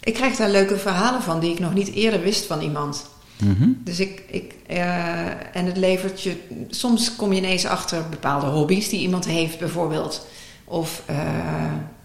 Ik 0.00 0.14
krijg 0.14 0.36
daar 0.36 0.50
leuke 0.50 0.76
verhalen 0.76 1.22
van 1.22 1.40
die 1.40 1.52
ik 1.52 1.58
nog 1.58 1.74
niet 1.74 1.92
eerder 1.92 2.20
wist 2.20 2.44
van 2.44 2.60
iemand. 2.60 3.06
Mhm. 3.36 3.68
Dus 3.84 4.00
ik, 4.00 4.22
ik 4.30 4.54
eh, 4.66 5.56
en 5.56 5.66
het 5.66 5.76
levert 5.76 6.22
je, 6.22 6.36
soms 6.68 7.16
kom 7.16 7.32
je 7.32 7.38
ineens 7.38 7.66
achter 7.66 8.08
bepaalde 8.10 8.46
hobby's 8.46 8.88
die 8.88 9.00
iemand 9.00 9.26
heeft, 9.26 9.58
bijvoorbeeld. 9.58 10.26
Of 10.64 11.02
eh, 11.06 11.16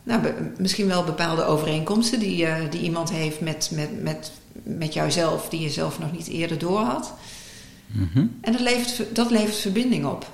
nou, 0.04 0.22
misschien 0.58 0.88
wel 0.88 1.04
bepaalde 1.04 1.44
overeenkomsten 1.44 2.20
die, 2.20 2.46
eh, 2.46 2.72
die 2.72 2.82
iemand 2.82 3.12
heeft 3.12 3.42
met, 3.42 3.70
met, 3.74 4.04
met, 4.04 4.32
met 4.64 4.94
jouzelf, 4.94 5.50
die 5.50 5.62
je 5.62 5.70
zelf 5.70 6.00
nog 6.00 6.12
niet 6.12 6.28
eerder 6.28 6.58
door 6.58 6.80
had. 6.80 7.14
Mhm. 7.88 8.26
En 8.42 8.52
dat 8.52 8.62
levert, 8.62 9.16
dat 9.16 9.32
levert 9.32 9.58
verbinding 9.58 10.06
op. 10.06 10.28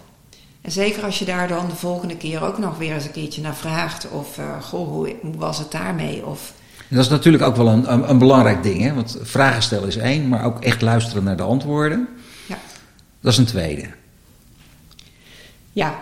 En 0.70 0.76
zeker 0.76 1.04
als 1.04 1.20
je 1.20 1.26
daar 1.26 1.48
dan 1.48 1.68
de 1.68 1.76
volgende 1.76 2.18
keer 2.18 2.44
ook 2.44 2.58
nog 2.58 2.78
weer 2.78 2.94
eens 2.94 3.06
een 3.06 3.12
keertje 3.12 3.42
naar 3.42 3.56
vraagt. 3.56 4.10
Of, 4.10 4.38
eh, 4.38 4.62
goh, 4.62 4.88
hoe, 4.88 5.16
hoe 5.22 5.36
was 5.38 5.58
het 5.58 5.72
daarmee? 5.72 6.26
Of, 6.26 6.54
En 6.90 6.96
Dat 6.96 7.06
is 7.06 7.12
natuurlijk 7.12 7.44
ook 7.44 7.56
wel 7.56 7.68
een, 7.68 7.92
een, 7.94 8.10
een 8.10 8.18
belangrijk 8.18 8.64
ding. 8.64 8.82
Hè? 8.82 8.94
Want 8.94 9.18
vragen 9.22 9.62
stellen 9.62 9.88
is 9.88 9.98
één, 9.98 10.28
maar 10.28 10.44
ook 10.46 10.64
echt 10.64 10.82
luisteren 10.82 11.24
naar 11.24 11.38
de 11.38 11.44
antwoorden. 11.44 12.08
Ja. 12.48 12.58
Dat 13.22 13.32
is 13.32 13.38
een 13.38 13.46
tweede. 13.46 13.86
ja, 15.72 16.00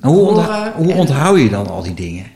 En 0.00 0.08
hoe, 0.08 0.24
Horen 0.24 0.72
hoe 0.72 0.92
en- 0.92 0.98
onthoud 0.98 1.38
je 1.38 1.50
dan 1.50 1.66
al 1.68 1.82
die 1.82 1.94
dingen? 1.94 2.26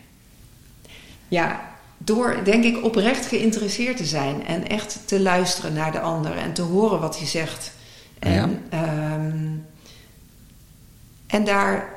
Ja, 1.29 1.61
door 1.99 2.37
denk 2.45 2.65
ik 2.65 2.85
oprecht 2.85 3.27
geïnteresseerd 3.27 3.97
te 3.97 4.05
zijn 4.05 4.47
en 4.47 4.69
echt 4.69 4.99
te 5.05 5.21
luisteren 5.21 5.73
naar 5.73 5.93
de 5.93 6.01
ander 6.01 6.37
en 6.37 6.53
te 6.53 6.63
horen 6.63 7.01
wat 7.01 7.19
hij 7.19 7.27
zegt. 7.27 7.73
En, 8.19 8.63
ehm, 8.71 9.37
en 11.29 11.45
daar 11.45 11.97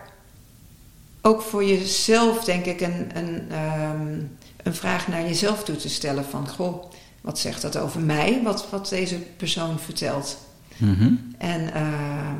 ook 1.21 1.41
voor 1.41 1.65
jezelf, 1.65 2.43
denk 2.43 2.65
ik, 2.65 2.81
een, 2.81 3.09
een, 3.13 3.51
ehm, 3.51 4.19
een 4.63 4.75
vraag 4.75 5.07
naar 5.07 5.21
jezelf 5.21 5.63
toe 5.63 5.75
te 5.75 5.89
stellen: 5.89 6.25
van 6.25 6.49
goh, 6.49 6.83
wat 7.21 7.39
zegt 7.39 7.61
dat 7.61 7.77
over 7.77 8.01
mij, 8.01 8.41
wat, 8.43 8.69
wat 8.69 8.89
deze 8.89 9.17
persoon 9.17 9.79
vertelt? 9.79 10.37
Mhm. 10.77 11.13
En 11.37 11.73
ehm, 11.73 12.35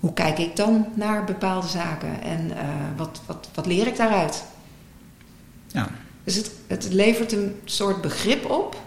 hoe 0.00 0.12
kijk 0.12 0.38
ik 0.38 0.56
dan 0.56 0.86
naar 0.94 1.24
bepaalde 1.24 1.66
zaken 1.66 2.22
en 2.22 2.56
eh, 2.56 2.64
wat, 2.96 3.20
wat, 3.26 3.48
wat 3.54 3.66
leer 3.66 3.86
ik 3.86 3.96
daaruit? 3.96 4.44
Ja. 5.66 5.88
Dus 6.24 6.34
het, 6.34 6.50
het 6.66 6.92
levert 6.92 7.32
een 7.32 7.54
soort 7.64 8.00
begrip 8.00 8.50
op 8.50 8.82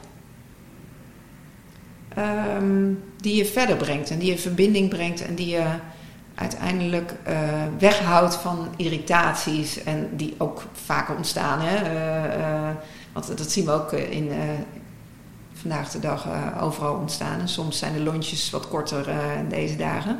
ehm, 2.15 2.93
die 3.17 3.35
je 3.35 3.45
verder 3.45 3.75
brengt 3.77 4.09
en 4.09 4.19
die 4.19 4.31
je 4.31 4.37
verbinding 4.37 4.89
brengt 4.89 5.21
en 5.21 5.35
die 5.35 5.47
je 5.47 5.75
uiteindelijk 6.37 7.13
uh, 7.27 7.37
weghoudt 7.79 8.35
van 8.35 8.67
irritaties 8.75 9.83
en 9.83 10.09
die 10.15 10.35
ook 10.37 10.63
vaker 10.73 11.15
ontstaan. 11.15 11.59
Hè? 11.61 11.75
Uh, 12.37 12.75
want 13.13 13.37
dat 13.37 13.51
zien 13.51 13.65
we 13.65 13.71
ook 13.71 13.91
in, 13.91 14.31
vandaag 15.53 15.89
de 15.89 15.99
dag 15.99 16.27
overal 16.59 16.95
ontstaan. 16.95 17.39
En 17.39 17.49
soms 17.49 17.77
zijn 17.77 17.93
de 17.93 17.99
lontjes 17.99 18.49
wat 18.49 18.67
korter 18.67 19.07
in 19.39 19.49
deze 19.49 19.75
dagen. 19.75 20.19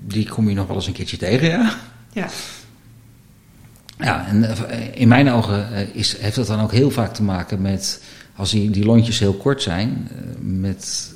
Die 0.00 0.28
kom 0.28 0.48
je 0.48 0.54
nog 0.54 0.66
wel 0.66 0.76
eens 0.76 0.86
een 0.86 0.92
keertje 0.92 1.16
tegen, 1.16 1.48
ja? 1.48 1.74
Ja. 2.12 2.28
Ja, 3.98 4.26
en 4.26 4.56
in 4.94 5.08
mijn 5.08 5.30
ogen 5.30 5.94
is, 5.94 6.18
heeft 6.18 6.36
dat 6.36 6.46
dan 6.46 6.60
ook 6.60 6.72
heel 6.72 6.90
vaak 6.90 7.14
te 7.14 7.22
maken 7.22 7.62
met, 7.62 8.02
als 8.36 8.50
die, 8.50 8.70
die 8.70 8.84
lontjes 8.84 9.18
heel 9.18 9.34
kort 9.34 9.62
zijn, 9.62 10.08
met 10.40 11.12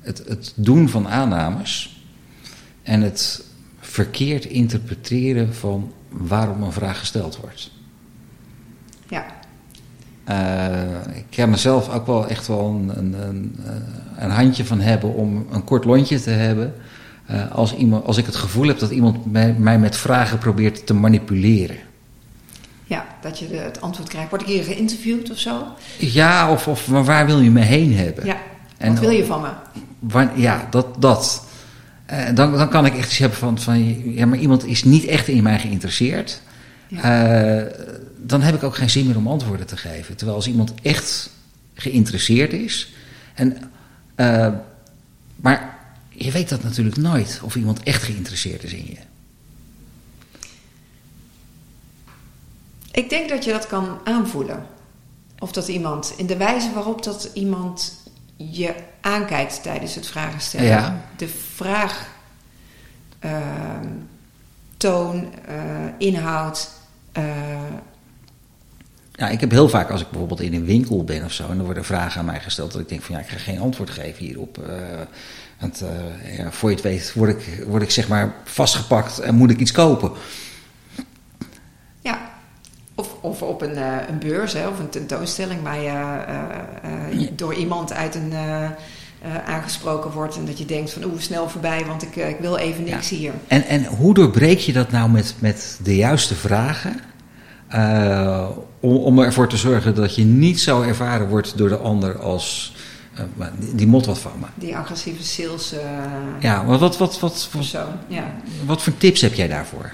het, 0.00 0.22
het 0.28 0.52
doen 0.56 0.88
van 0.88 1.08
aannames 1.08 2.03
en 2.84 3.00
het 3.00 3.44
verkeerd 3.80 4.44
interpreteren 4.44 5.54
van 5.54 5.92
waarom 6.08 6.62
een 6.62 6.72
vraag 6.72 6.98
gesteld 6.98 7.36
wordt. 7.36 7.70
Ja. 9.08 9.24
Uh, 10.28 11.16
ik 11.16 11.24
kan 11.30 11.50
mezelf 11.50 11.94
ook 11.94 12.06
wel 12.06 12.28
echt 12.28 12.46
wel 12.46 12.66
een, 12.66 12.98
een, 12.98 13.28
een, 13.28 13.56
een, 14.16 14.30
handje 14.30 14.64
van 14.64 14.80
hebben 14.80 15.14
om 15.14 15.46
een 15.50 15.64
kort 15.64 15.84
lontje 15.84 16.20
te 16.20 16.30
hebben. 16.30 16.74
Uh, 17.30 17.52
als, 17.52 17.74
iemand, 17.74 18.04
als 18.04 18.16
ik 18.16 18.26
het 18.26 18.36
gevoel 18.36 18.66
heb 18.66 18.78
dat 18.78 18.90
iemand 18.90 19.32
mij, 19.32 19.52
mij, 19.52 19.78
met 19.78 19.96
vragen 19.96 20.38
probeert 20.38 20.86
te 20.86 20.94
manipuleren. 20.94 21.76
Ja, 22.84 23.06
dat 23.20 23.38
je 23.38 23.48
de, 23.48 23.56
het 23.56 23.80
antwoord 23.80 24.08
krijgt. 24.08 24.30
Word 24.30 24.42
ik 24.42 24.48
hier 24.48 24.64
geïnterviewd 24.64 25.30
of 25.30 25.38
zo? 25.38 25.62
Ja, 25.98 26.50
of, 26.50 26.68
of 26.68 26.88
maar 26.88 27.04
waar 27.04 27.26
wil 27.26 27.40
je 27.40 27.50
me 27.50 27.60
heen 27.60 27.96
hebben? 27.96 28.26
Ja, 28.26 28.36
wat 28.78 28.98
wil 28.98 29.10
je 29.10 29.24
van 29.24 29.40
me? 29.40 30.28
ja, 30.34 30.66
dat. 30.70 30.86
dat. 30.98 31.44
Uh, 32.10 32.34
dan, 32.34 32.52
dan 32.52 32.68
kan 32.68 32.86
ik 32.86 32.96
echt 32.96 33.08
iets 33.08 33.18
hebben 33.18 33.38
van, 33.38 33.58
van, 33.58 34.12
ja, 34.14 34.26
maar 34.26 34.38
iemand 34.38 34.64
is 34.66 34.84
niet 34.84 35.04
echt 35.04 35.28
in 35.28 35.42
mij 35.42 35.58
geïnteresseerd. 35.58 36.42
Ja. 36.88 37.62
Uh, 37.62 37.72
dan 38.16 38.42
heb 38.42 38.54
ik 38.54 38.62
ook 38.62 38.76
geen 38.76 38.90
zin 38.90 39.06
meer 39.06 39.16
om 39.16 39.28
antwoorden 39.28 39.66
te 39.66 39.76
geven. 39.76 40.16
Terwijl 40.16 40.36
als 40.36 40.46
iemand 40.46 40.74
echt 40.82 41.30
geïnteresseerd 41.74 42.52
is. 42.52 42.92
En, 43.34 43.56
uh, 44.16 44.52
maar 45.36 45.78
je 46.08 46.30
weet 46.30 46.48
dat 46.48 46.62
natuurlijk 46.62 46.96
nooit, 46.96 47.40
of 47.42 47.56
iemand 47.56 47.82
echt 47.82 48.02
geïnteresseerd 48.02 48.62
is 48.62 48.72
in 48.72 48.86
je. 48.86 48.96
Ik 52.90 53.08
denk 53.08 53.28
dat 53.28 53.44
je 53.44 53.50
dat 53.52 53.66
kan 53.66 53.98
aanvoelen. 54.04 54.66
Of 55.38 55.52
dat 55.52 55.68
iemand, 55.68 56.14
in 56.16 56.26
de 56.26 56.36
wijze 56.36 56.72
waarop 56.72 57.02
dat 57.02 57.30
iemand 57.34 58.02
je 58.36 58.74
aankijkt 59.00 59.62
tijdens 59.62 59.94
het 59.94 60.06
vragen 60.06 60.40
stellen. 60.40 60.66
Ja. 60.66 61.00
De 61.16 61.28
vraag, 61.28 62.06
uh, 63.24 63.32
toon, 64.76 65.32
uh, 65.48 65.54
inhoud. 65.98 66.70
Uh, 67.18 67.24
ja, 69.12 69.28
ik 69.28 69.40
heb 69.40 69.50
heel 69.50 69.68
vaak 69.68 69.90
als 69.90 70.00
ik 70.00 70.10
bijvoorbeeld 70.10 70.40
in 70.40 70.54
een 70.54 70.64
winkel 70.64 71.04
ben 71.04 71.24
of 71.24 71.32
zo... 71.32 71.48
en 71.48 71.58
er 71.58 71.64
worden 71.64 71.84
vragen 71.84 72.20
aan 72.20 72.26
mij 72.26 72.40
gesteld 72.40 72.72
dat 72.72 72.80
ik 72.80 72.88
denk 72.88 73.02
van... 73.02 73.14
ja, 73.14 73.20
ik 73.20 73.28
ga 73.28 73.38
geen 73.38 73.60
antwoord 73.60 73.90
geven 73.90 74.24
hierop. 74.24 74.58
want 75.60 75.82
ja, 76.36 76.50
voor 76.50 76.68
je 76.68 76.74
het 76.74 76.84
weet 76.84 77.12
word 77.14 77.30
ik, 77.30 77.64
word 77.66 77.82
ik 77.82 77.90
zeg 77.90 78.08
maar 78.08 78.34
vastgepakt 78.44 79.18
en 79.18 79.34
moet 79.34 79.50
ik 79.50 79.58
iets 79.58 79.72
kopen. 79.72 80.12
Ja, 82.96 83.02
of, 83.02 83.16
of 83.20 83.42
op 83.42 83.62
een, 83.62 83.76
uh, 83.76 83.96
een 84.08 84.18
beurs 84.18 84.52
hè, 84.52 84.68
of 84.68 84.78
een 84.78 84.88
tentoonstelling 84.88 85.62
waar 85.62 85.80
je 85.80 85.88
uh, 85.88 87.20
uh, 87.20 87.28
door 87.36 87.54
iemand 87.54 87.92
uit 87.92 88.14
een 88.14 88.32
aangesproken 89.46 90.10
wordt 90.10 90.36
en 90.36 90.44
dat 90.44 90.58
je 90.58 90.64
denkt 90.64 90.92
van 90.92 91.04
oeh, 91.04 91.20
snel 91.20 91.48
voorbij, 91.48 91.84
want 91.86 92.02
ik, 92.02 92.16
ik 92.16 92.36
wil 92.40 92.56
even 92.56 92.84
niks 92.84 93.08
ja. 93.08 93.16
hier. 93.16 93.32
En, 93.46 93.64
en 93.64 93.84
hoe 93.84 94.14
doorbreek 94.14 94.58
je 94.58 94.72
dat 94.72 94.90
nou 94.90 95.10
met, 95.10 95.34
met 95.38 95.78
de 95.82 95.96
juiste 95.96 96.34
vragen? 96.34 97.00
om, 98.80 98.96
om 98.96 99.18
ervoor 99.18 99.48
te 99.48 99.56
zorgen 99.56 99.94
dat 99.94 100.14
je 100.14 100.24
niet 100.24 100.60
zo 100.60 100.82
ervaren 100.82 101.28
wordt 101.28 101.58
door 101.58 101.68
de 101.68 101.76
ander 101.76 102.18
als 102.18 102.74
die, 103.58 103.74
die 103.74 103.86
mot 103.86 104.06
wat 104.06 104.18
van 104.18 104.32
me. 104.40 104.46
Die 104.54 104.76
agressieve 104.76 105.22
sales. 105.22 105.74
ja, 106.40 106.62
maar 106.62 106.78
wat, 106.78 106.98
wat, 106.98 107.20
wat, 107.20 107.48
wat, 107.52 107.76
ja. 108.08 108.34
wat 108.66 108.82
voor 108.82 108.96
tips 108.96 109.20
heb 109.20 109.34
jij 109.34 109.48
daarvoor? 109.48 109.92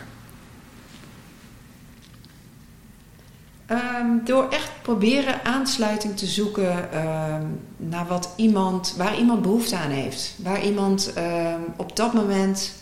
Um, 3.73 4.21
door 4.25 4.49
echt 4.49 4.71
proberen 4.83 5.45
aansluiting 5.45 6.17
te 6.17 6.27
zoeken 6.27 6.99
um, 7.07 7.61
naar 7.77 8.07
wat 8.07 8.33
iemand, 8.37 8.95
waar 8.97 9.19
iemand 9.19 9.43
behoefte 9.43 9.77
aan 9.77 9.91
heeft. 9.91 10.35
Waar 10.37 10.65
iemand 10.65 11.13
um, 11.19 11.65
op 11.77 11.97
dat 11.97 12.13
moment 12.13 12.73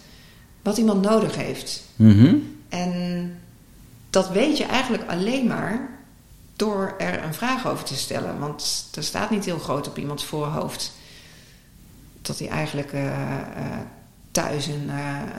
wat 0.63 0.79
iemand 0.79 1.03
nodig 1.03 1.37
heeft. 1.37 1.83
Mm 1.97 2.19
-hmm. 2.19 2.57
En 2.69 3.33
dat 4.11 4.29
weet 4.31 4.57
je 4.57 4.65
eigenlijk 4.65 5.11
alleen 5.11 5.47
maar 5.47 5.89
door 6.57 6.95
er 6.99 7.23
een 7.23 7.35
vraag 7.35 7.69
over 7.69 7.85
te 7.85 7.97
stellen. 7.97 8.39
Want 8.39 8.89
er 8.95 9.03
staat 9.03 9.31
niet 9.31 9.45
heel 9.45 9.59
groot 9.59 9.89
op 9.89 9.99
iemands 9.99 10.25
voorhoofd 10.25 10.93
dat 12.23 12.39
hij 12.39 12.49
eigenlijk 12.49 12.93
uh, 12.93 13.05
uh, 13.05 13.11
thuis 14.43 14.67
een, 14.67 14.89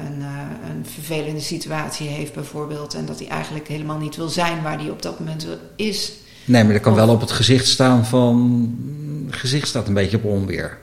een, 0.05 0.19
uh, 0.19 0.69
een, 0.69 0.85
vervelende 0.93 1.39
situatie 1.39 2.07
heeft 2.07 2.33
bijvoorbeeld. 2.33 2.93
En 2.93 3.05
dat 3.05 3.19
hij 3.19 3.27
eigenlijk 3.27 3.67
helemaal 3.67 3.97
niet 3.97 4.15
wil 4.15 4.29
zijn 4.29 4.61
waar 4.61 4.77
hij 4.77 4.89
op 4.89 5.01
dat 5.01 5.19
moment 5.19 5.47
is. 5.75 6.13
Nee, 6.45 6.63
maar 6.63 6.73
er 6.73 6.79
kan 6.79 6.91
of, 6.91 6.97
wel 6.97 7.09
op 7.09 7.21
het 7.21 7.31
gezicht 7.31 7.67
staan 7.67 8.05
van... 8.05 8.75
Het 9.25 9.35
gezicht 9.35 9.67
staat 9.67 9.87
een 9.87 9.93
beetje 9.93 10.17
op 10.17 10.23
onweer. 10.23 10.77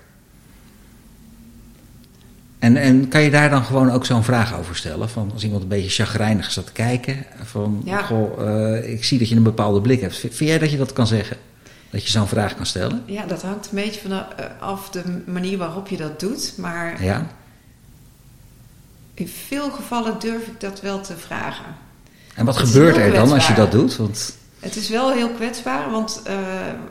En, 2.59 2.77
en 2.77 3.09
kan 3.09 3.23
je 3.23 3.31
daar 3.31 3.51
dan 3.51 3.65
gewoon 3.65 3.91
ook 3.91 4.07
zo'n 4.07 4.25
vraag 4.25 4.59
over 4.59 4.77
stellen? 4.77 5.09
Van 5.09 5.31
als 5.33 5.45
iemand 5.45 5.63
een 5.63 5.69
beetje 5.69 6.05
chagrijnig 6.05 6.51
staat 6.51 6.67
te 6.67 6.73
kijken. 6.73 7.25
Van, 7.43 7.83
ja. 7.85 8.03
goh, 8.03 8.41
uh, 8.41 8.93
ik 8.93 9.05
zie 9.05 9.19
dat 9.19 9.29
je 9.29 9.37
een 9.37 9.43
bepaalde 9.43 9.81
blik 9.81 10.01
hebt. 10.01 10.17
Vind, 10.17 10.35
vind 10.35 10.51
jij 10.51 10.59
dat 10.59 10.71
je 10.71 10.77
dat 10.77 10.93
kan 10.93 11.07
zeggen? 11.07 11.37
Dat 11.91 12.05
je 12.05 12.11
zo'n 12.11 12.29
vraag 12.29 12.55
kan 12.57 12.67
stellen? 12.67 13.03
Ja, 13.07 13.27
dat 13.27 13.43
hangt 13.43 13.69
een 13.71 13.75
beetje 13.75 14.01
vanaf 14.01 14.91
de 14.91 15.03
manier 15.27 15.59
waarop 15.59 15.89
je 15.89 15.97
dat 15.97 16.21
doet. 16.21 16.55
Maar... 16.57 17.05
Ja 17.05 17.27
in 19.17 19.29
veel 19.29 19.71
gevallen 19.71 20.19
durf 20.19 20.47
ik 20.47 20.61
dat 20.61 20.81
wel 20.81 21.01
te 21.01 21.17
vragen. 21.17 21.65
En 22.35 22.45
wat 22.45 22.57
gebeurt 22.57 22.97
er 22.97 23.13
dan 23.13 23.33
als 23.33 23.47
je 23.47 23.55
dat 23.55 23.73
doet? 23.73 23.97
Want... 23.97 24.37
Het 24.61 24.77
is 24.77 24.89
wel 24.89 25.13
heel 25.13 25.31
kwetsbaar, 25.31 25.91
want 25.91 26.23
uh, 26.27 26.35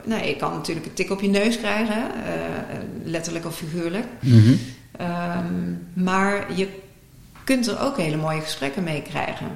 nou, 0.04 0.24
je 0.24 0.36
kan 0.36 0.54
natuurlijk 0.54 0.86
een 0.86 0.94
tik 0.94 1.12
op 1.12 1.22
je 1.22 1.28
neus 1.28 1.58
krijgen, 1.58 1.98
uh, 1.98 2.80
letterlijk 3.04 3.46
of 3.46 3.56
figuurlijk. 3.56 4.06
Mm 4.20 4.32
-hmm. 4.32 4.60
um, 5.02 5.88
maar 5.94 6.54
je 6.54 6.68
kunt 7.44 7.68
er 7.68 7.80
ook 7.80 7.98
hele 7.98 8.18
mooie 8.18 8.42
gesprekken 8.42 8.84
mee 8.84 9.02
krijgen. 9.02 9.48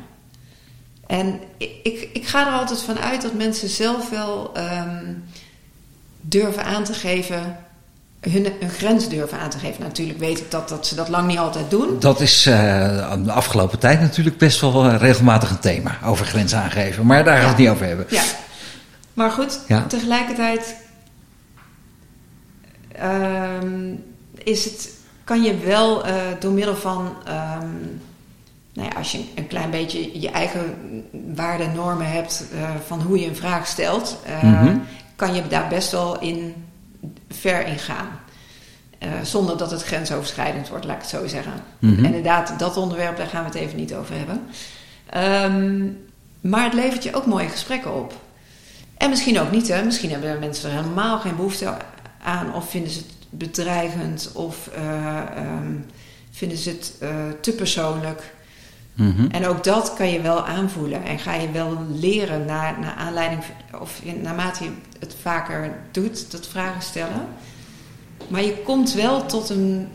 En 1.08 1.40
ik, 1.58 1.72
ik, 1.84 2.10
ik 2.14 2.28
ga 2.28 2.48
er 2.48 2.60
altijd 2.60 2.82
van 2.82 3.00
uit 3.00 3.22
dat 3.22 3.34
mensen 3.34 3.70
zelf 3.70 4.10
wel 4.10 4.58
um, 4.58 5.24
durven 6.22 6.66
aan 6.66 6.84
te 6.84 6.94
geven 6.94 7.58
hun, 8.20 8.48
hun 8.60 8.70
grens 8.70 9.10
durven 9.10 9.40
aan 9.40 9.50
te 9.50 9.58
geven. 9.58 9.82
Natuurlijk 9.82 10.20
weet 10.20 10.40
ik 10.40 10.52
dat, 10.52 10.70
dat 10.70 10.88
ze 10.88 10.96
dat 10.96 11.10
lang 11.10 11.28
niet 11.28 11.38
altijd 11.38 11.70
doen. 11.70 12.00
Dat 12.00 12.20
is 12.20 12.48
uh, 12.48 12.54
de 13.24 13.32
afgelopen 13.32 13.80
tijd 13.80 14.02
natuurlijk 14.02 14.38
best 14.38 14.62
wel 14.62 14.86
uh, 14.86 14.96
regelmatig 14.98 15.50
een 15.50 15.60
thema, 15.60 15.98
over 16.06 16.26
grens 16.26 16.56
aangeven. 16.56 17.06
Maar 17.06 17.24
daar 17.24 17.34
gaan 17.36 17.44
we 17.44 17.50
het 17.50 17.58
niet 17.58 17.70
over 17.70 17.86
hebben. 17.86 18.06
Ja, 18.10 18.24
maar 19.14 19.32
goed, 19.32 19.60
ja. 19.68 19.86
tegelijkertijd 19.88 20.76
um, 23.04 24.04
is 24.34 24.66
het, 24.66 24.90
kan 25.24 25.44
je 25.44 25.58
wel 25.58 26.08
uh, 26.08 26.14
door 26.40 26.52
middel 26.52 26.76
van, 26.76 27.16
um, 27.28 28.02
nou 28.74 28.90
ja, 28.90 28.98
als 28.98 29.12
je 29.12 29.24
een 29.36 29.48
klein 29.48 29.72
beetje 29.72 30.20
je 30.20 30.30
eigen 30.30 30.76
waarden 31.36 31.68
en 31.68 31.76
normen 31.76 32.12
hebt 32.12 32.44
van 32.88 33.02
hoe 33.02 33.20
je 33.20 33.28
een 33.28 33.36
vraag 33.36 33.68
stelt, 33.68 34.18
mm 34.44 34.56
-hmm. 34.56 34.84
kan 35.16 35.36
je 35.36 35.48
daar 35.48 35.68
best 35.68 35.92
wel 35.92 36.20
in 36.20 36.54
ver 37.30 37.68
in 37.68 37.80
gaan. 37.80 38.20
Uh, 39.04 39.10
zonder 39.24 39.58
dat 39.58 39.72
het 39.72 39.84
grensoverschrijdend 39.84 40.70
wordt, 40.70 40.86
laat 40.86 40.96
ik 40.96 41.02
het 41.02 41.10
zo 41.10 41.28
zeggen. 41.28 41.54
Mm 41.80 41.90
-hmm. 41.90 41.98
En 41.98 42.06
inderdaad, 42.06 42.60
dat 42.60 42.78
onderwerp, 42.78 43.18
daar 43.18 43.28
gaan 43.28 43.44
we 43.44 43.50
het 43.50 43.60
even 43.60 43.78
niet 43.78 43.94
over 43.94 44.16
hebben. 44.16 44.48
Um, 45.16 46.08
maar 46.42 46.64
het 46.64 46.74
levert 46.74 47.04
je 47.04 47.14
ook 47.14 47.26
mooie 47.26 47.50
gesprekken 47.50 47.94
op. 47.96 48.14
En 48.98 49.10
misschien 49.10 49.40
ook 49.40 49.52
niet, 49.52 49.68
hè. 49.68 49.84
Misschien 49.84 50.12
hebben 50.12 50.40
mensen 50.40 50.70
er 50.70 50.76
helemaal 50.76 51.20
geen 51.20 51.36
behoefte 51.36 51.78
aan... 52.24 52.54
of 52.54 52.70
vinden 52.70 52.92
ze 52.92 53.00
het 53.00 53.14
bedreigend... 53.30 54.32
of 54.34 54.70
uh, 54.78 55.22
um, 55.38 55.86
vinden 56.32 56.58
ze 56.58 56.70
het 56.70 56.94
uh, 57.02 57.10
te 57.42 57.52
persoonlijk... 57.52 58.34
Mm 59.00 59.14
-hmm. 59.16 59.32
En 59.32 59.48
ook 59.48 59.64
dat 59.64 59.94
kan 59.94 60.10
je 60.10 60.22
wel 60.22 60.46
aanvoelen. 60.46 61.04
En 61.04 61.20
ga 61.20 61.34
je 61.34 61.52
wel 61.52 61.78
leren 61.94 62.46
naar, 62.46 62.80
naar 62.80 62.94
aanleiding, 62.94 63.42
of 63.82 64.02
naarmate 64.22 64.64
je 64.64 64.70
het 65.00 65.16
vaker 65.22 65.72
doet, 65.92 66.32
dat 66.32 66.48
vragen 66.48 66.82
stellen. 66.82 67.28
Maar 68.28 68.44
je 68.44 68.58
komt 68.64 68.94
wel 68.94 69.26
tot 69.26 69.50
een, 69.50 69.88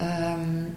um, 0.00 0.74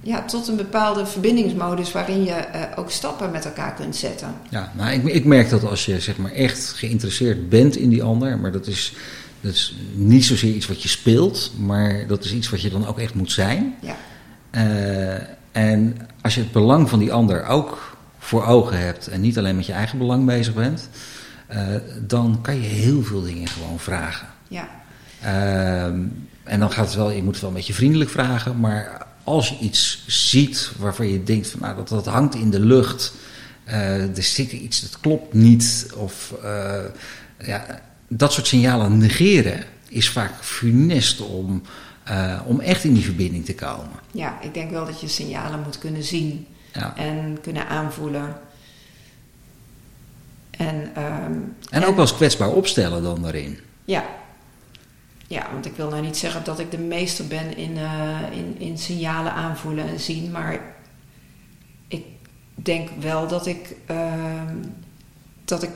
ja, 0.00 0.24
tot 0.24 0.48
een 0.48 0.56
bepaalde 0.56 1.06
verbindingsmodus 1.06 1.92
waarin 1.92 2.24
je 2.24 2.46
uh, 2.54 2.62
ook 2.76 2.90
stappen 2.90 3.30
met 3.30 3.44
elkaar 3.44 3.74
kunt 3.74 3.96
zetten. 3.96 4.34
Ja, 4.50 4.72
nou, 4.76 4.92
ik, 4.92 5.04
ik 5.04 5.24
merk 5.24 5.50
dat 5.50 5.64
als 5.64 5.84
je 5.84 6.00
zeg 6.00 6.16
maar, 6.16 6.32
echt 6.32 6.68
geïnteresseerd 6.68 7.48
bent 7.48 7.76
in 7.76 7.88
die 7.88 8.02
ander, 8.02 8.38
maar 8.38 8.52
dat 8.52 8.66
is, 8.66 8.94
dat 9.40 9.52
is 9.52 9.76
niet 9.94 10.24
zozeer 10.24 10.54
iets 10.54 10.66
wat 10.66 10.82
je 10.82 10.88
speelt, 10.88 11.52
maar 11.58 12.06
dat 12.06 12.24
is 12.24 12.32
iets 12.32 12.50
wat 12.50 12.60
je 12.60 12.70
dan 12.70 12.86
ook 12.86 12.98
echt 12.98 13.14
moet 13.14 13.32
zijn. 13.32 13.74
Ja. 13.80 13.96
Uh, 14.50 15.22
En 15.54 15.96
als 16.20 16.34
je 16.34 16.40
het 16.40 16.52
belang 16.52 16.88
van 16.88 16.98
die 16.98 17.12
ander 17.12 17.46
ook 17.46 17.96
voor 18.18 18.44
ogen 18.44 18.78
hebt 18.78 19.08
en 19.08 19.20
niet 19.20 19.38
alleen 19.38 19.56
met 19.56 19.66
je 19.66 19.72
eigen 19.72 19.98
belang 19.98 20.26
bezig 20.26 20.54
bent, 20.54 20.88
uh, 21.52 21.58
dan 22.00 22.38
kan 22.42 22.54
je 22.54 22.68
heel 22.68 23.02
veel 23.02 23.22
dingen 23.22 23.48
gewoon 23.48 23.78
vragen. 23.78 24.26
Ja. 24.48 24.68
Uh, 25.22 25.84
en 26.42 26.58
dan 26.58 26.70
gaat 26.70 26.86
het 26.86 26.94
wel, 26.94 27.10
je 27.10 27.22
moet 27.22 27.32
het 27.32 27.40
wel 27.40 27.50
een 27.50 27.56
beetje 27.56 27.74
vriendelijk 27.74 28.10
vragen, 28.10 28.60
maar 28.60 29.06
als 29.24 29.48
je 29.48 29.58
iets 29.58 30.04
ziet 30.06 30.72
waarvan 30.78 31.08
je 31.08 31.22
denkt 31.22 31.48
van 31.48 31.60
nou 31.60 31.76
dat, 31.76 31.88
dat 31.88 32.06
hangt 32.06 32.34
in 32.34 32.50
de 32.50 32.60
lucht, 32.60 33.14
uh, 33.66 34.16
er 34.16 34.22
zit 34.22 34.52
iets, 34.52 34.80
dat 34.80 35.00
klopt 35.00 35.34
niet, 35.34 35.90
of 35.96 36.34
uh, 36.44 36.74
ja, 37.38 37.80
dat 38.08 38.32
soort 38.32 38.46
signalen 38.46 38.98
negeren 38.98 39.64
is 39.88 40.10
vaak 40.10 40.32
funest 40.40 41.20
om, 41.20 41.62
uh, 42.10 42.40
om 42.46 42.60
echt 42.60 42.84
in 42.84 42.94
die 42.94 43.04
verbinding 43.04 43.44
te 43.44 43.54
komen. 43.54 43.98
Ja, 44.12 44.40
ik 44.40 44.54
denk 44.54 44.70
wel 44.70 44.84
dat 44.86 45.00
je 45.00 45.08
signalen 45.08 45.60
moet 45.60 45.78
kunnen 45.78 46.02
zien 46.02 46.46
Ja. 46.72 46.96
en 46.96 47.38
kunnen 47.42 47.68
aanvoelen. 47.68 48.36
En, 50.50 50.90
ehm, 50.94 51.32
En 51.70 51.84
ook 51.84 51.98
eens 51.98 52.14
kwetsbaar 52.14 52.50
opstellen 52.52 53.02
dan 53.02 53.22
daarin. 53.22 53.58
Ja. 53.84 54.04
Ja, 55.26 55.46
want 55.52 55.66
ik 55.66 55.76
wil 55.76 55.88
nou 55.88 56.02
niet 56.02 56.16
zeggen 56.16 56.44
dat 56.44 56.58
ik 56.58 56.70
de 56.70 56.78
meester 56.78 57.26
ben 57.26 57.56
in, 57.56 57.76
eh, 57.78 58.18
in, 58.32 58.54
in 58.58 58.78
signalen 58.78 59.32
aanvoelen 59.32 59.88
en 59.88 60.00
zien, 60.00 60.30
maar 60.30 60.60
ik 61.88 62.04
denk 62.54 62.88
wel 63.00 63.28
dat 63.28 63.46
ik, 63.46 63.76
ehm, 63.86 64.56
dat 65.44 65.62
ik 65.62 65.70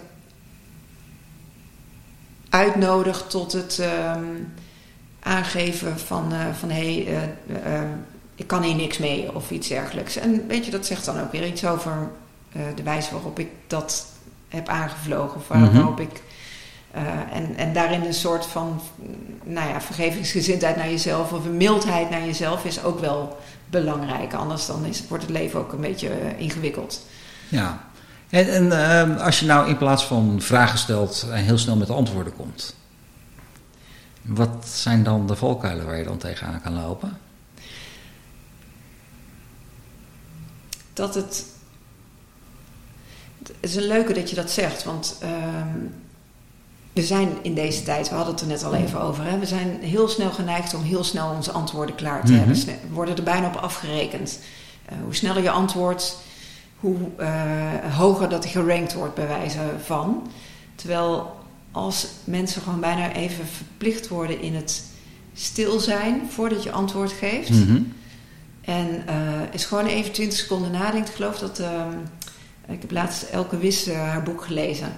uitnodig 2.48 3.24
tot 3.28 3.52
het 3.52 3.78
ehm, 3.78 4.24
aangeven 5.28 5.98
van, 5.98 6.32
eh, 6.32 6.38
van 6.58 6.70
hé, 6.70 7.02
hey, 7.04 7.06
eh, 7.06 7.74
eh, 7.74 7.88
ik 8.34 8.46
kan 8.46 8.62
hier 8.62 8.74
niks 8.74 8.98
mee 8.98 9.34
of 9.34 9.50
iets 9.50 9.68
dergelijks. 9.68 10.16
En 10.16 10.46
weet 10.46 10.64
je, 10.64 10.70
dat 10.70 10.86
zegt 10.86 11.04
dan 11.04 11.20
ook 11.20 11.32
weer 11.32 11.46
iets 11.46 11.66
over 11.66 11.92
de 12.74 12.82
wijze 12.82 13.12
waarop 13.12 13.38
ik 13.38 13.48
dat 13.66 14.06
heb 14.48 14.68
aangevlogen 14.68 15.36
of 15.36 15.48
Mhm. 15.48 15.72
waarop 15.74 16.00
ik. 16.00 16.22
en, 17.32 17.56
en 17.56 17.72
daarin 17.72 18.04
een 18.04 18.14
soort 18.14 18.46
van 18.46 18.80
nou 19.44 19.68
ja, 19.68 19.80
vergevingsgezindheid 19.80 20.76
naar 20.76 20.90
jezelf 20.90 21.32
of 21.32 21.44
een 21.44 21.56
mildheid 21.56 22.10
naar 22.10 22.24
jezelf 22.24 22.64
is 22.64 22.82
ook 22.82 23.00
wel 23.00 23.38
belangrijk. 23.70 24.34
Anders 24.34 24.66
dan 24.66 24.84
is, 24.84 25.02
wordt 25.08 25.24
het 25.24 25.32
leven 25.32 25.60
ook 25.60 25.72
een 25.72 25.80
beetje 25.80 26.10
ingewikkeld. 26.38 27.00
Ja. 27.48 27.84
En, 28.30 28.52
en 28.54 28.72
ehm, 28.88 29.16
als 29.18 29.40
je 29.40 29.46
nou 29.46 29.68
in 29.68 29.76
plaats 29.76 30.04
van 30.04 30.36
vragen 30.40 30.78
stelt 30.78 31.26
en 31.30 31.44
heel 31.44 31.58
snel 31.58 31.76
met 31.76 31.90
antwoorden 31.90 32.36
komt, 32.36 32.74
wat 34.22 34.68
zijn 34.68 35.02
dan 35.02 35.26
de 35.26 35.36
valkuilen 35.36 35.86
waar 35.86 35.98
je 35.98 36.04
dan 36.04 36.18
tegenaan 36.18 36.60
kan 36.60 36.74
lopen? 36.74 37.18
dat 40.92 41.14
het. 41.14 41.44
Het 43.38 43.52
is 43.60 43.76
een 43.76 43.86
leuke 43.86 44.12
dat 44.12 44.30
je 44.30 44.36
dat 44.36 44.50
zegt, 44.50 44.84
want 44.84 45.16
ehm, 45.20 45.76
we 46.92 47.02
zijn 47.02 47.28
in 47.42 47.54
deze 47.54 47.82
tijd, 47.82 48.08
we 48.08 48.14
hadden 48.14 48.32
het 48.34 48.42
er 48.42 48.48
net 48.48 48.64
al 48.64 48.74
even 48.74 49.00
over, 49.00 49.24
hè, 49.24 49.38
we 49.38 49.46
zijn 49.46 49.80
heel 49.80 50.08
snel 50.08 50.30
geneigd 50.30 50.74
om 50.74 50.82
heel 50.82 51.04
snel 51.04 51.30
onze 51.30 51.50
antwoorden 51.52 51.94
klaar 51.94 52.24
te 52.24 52.32
Mhm. 52.32 52.40
hebben. 52.40 52.64
We 52.64 52.78
worden 52.94 53.16
er 53.16 53.22
bijna 53.22 53.46
op 53.46 53.54
afgerekend. 53.56 54.38
Eh, 54.84 54.96
hoe 55.04 55.14
sneller 55.14 55.42
je 55.42 55.50
antwoordt, 55.50 56.16
hoe 56.76 56.96
eh, 57.16 57.94
hoger 57.96 58.28
dat 58.28 58.46
gerankt 58.46 58.94
wordt 58.94 59.14
bij 59.14 59.26
wijze 59.28 59.60
van. 59.84 60.30
Terwijl 60.74 61.37
als 61.78 62.06
mensen 62.24 62.62
gewoon 62.62 62.80
bijna 62.80 63.12
even 63.12 63.46
verplicht 63.46 64.08
worden 64.08 64.40
in 64.40 64.54
het 64.54 64.82
stil 65.34 65.80
zijn 65.80 66.20
voordat 66.28 66.62
je 66.62 66.72
antwoord 66.72 67.12
geeft. 67.12 67.50
Mhm. 67.50 67.82
En 68.60 69.06
eh 69.06 69.16
is 69.52 69.64
gewoon 69.64 69.86
even 69.86 70.12
20 70.12 70.38
seconden 70.38 70.70
nadenkt. 70.70 71.08
Ik 71.08 71.14
geloof 71.14 71.38
dat. 71.38 71.58
ehm, 71.58 71.96
ik 72.68 72.80
heb 72.80 72.90
laatst 72.90 73.22
Elke 73.22 73.58
Wis 73.58 73.86
eh, 73.86 73.96
haar 73.96 74.22
boek 74.22 74.42
gelezen. 74.42 74.92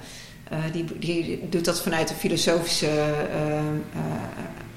Eh, 0.51 0.59
die, 0.73 0.99
die 0.99 1.49
doet 1.49 1.65
dat 1.65 1.81
vanuit 1.83 2.11
een 2.11 2.17
filosofische 2.17 2.87
eh, 2.87 3.59
eh, 3.59 3.65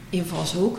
invalshoek. 0.10 0.78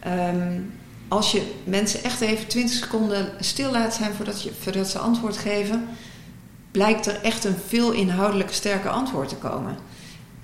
Ehm, 0.00 0.60
als 1.08 1.32
je 1.32 1.52
mensen 1.64 2.02
echt 2.04 2.20
even 2.20 2.46
20 2.46 2.76
seconden 2.76 3.32
stil 3.40 3.70
laat 3.70 3.94
zijn 3.94 4.14
voordat, 4.14 4.42
je, 4.42 4.52
voordat 4.60 4.88
ze 4.88 4.98
antwoord 4.98 5.36
geven, 5.36 5.88
blijkt 6.70 7.06
er 7.06 7.20
echt 7.22 7.44
een 7.44 7.56
veel 7.66 7.92
inhoudelijk 7.92 8.52
sterker 8.52 8.90
antwoord 8.90 9.28
te 9.28 9.36
komen. 9.36 9.76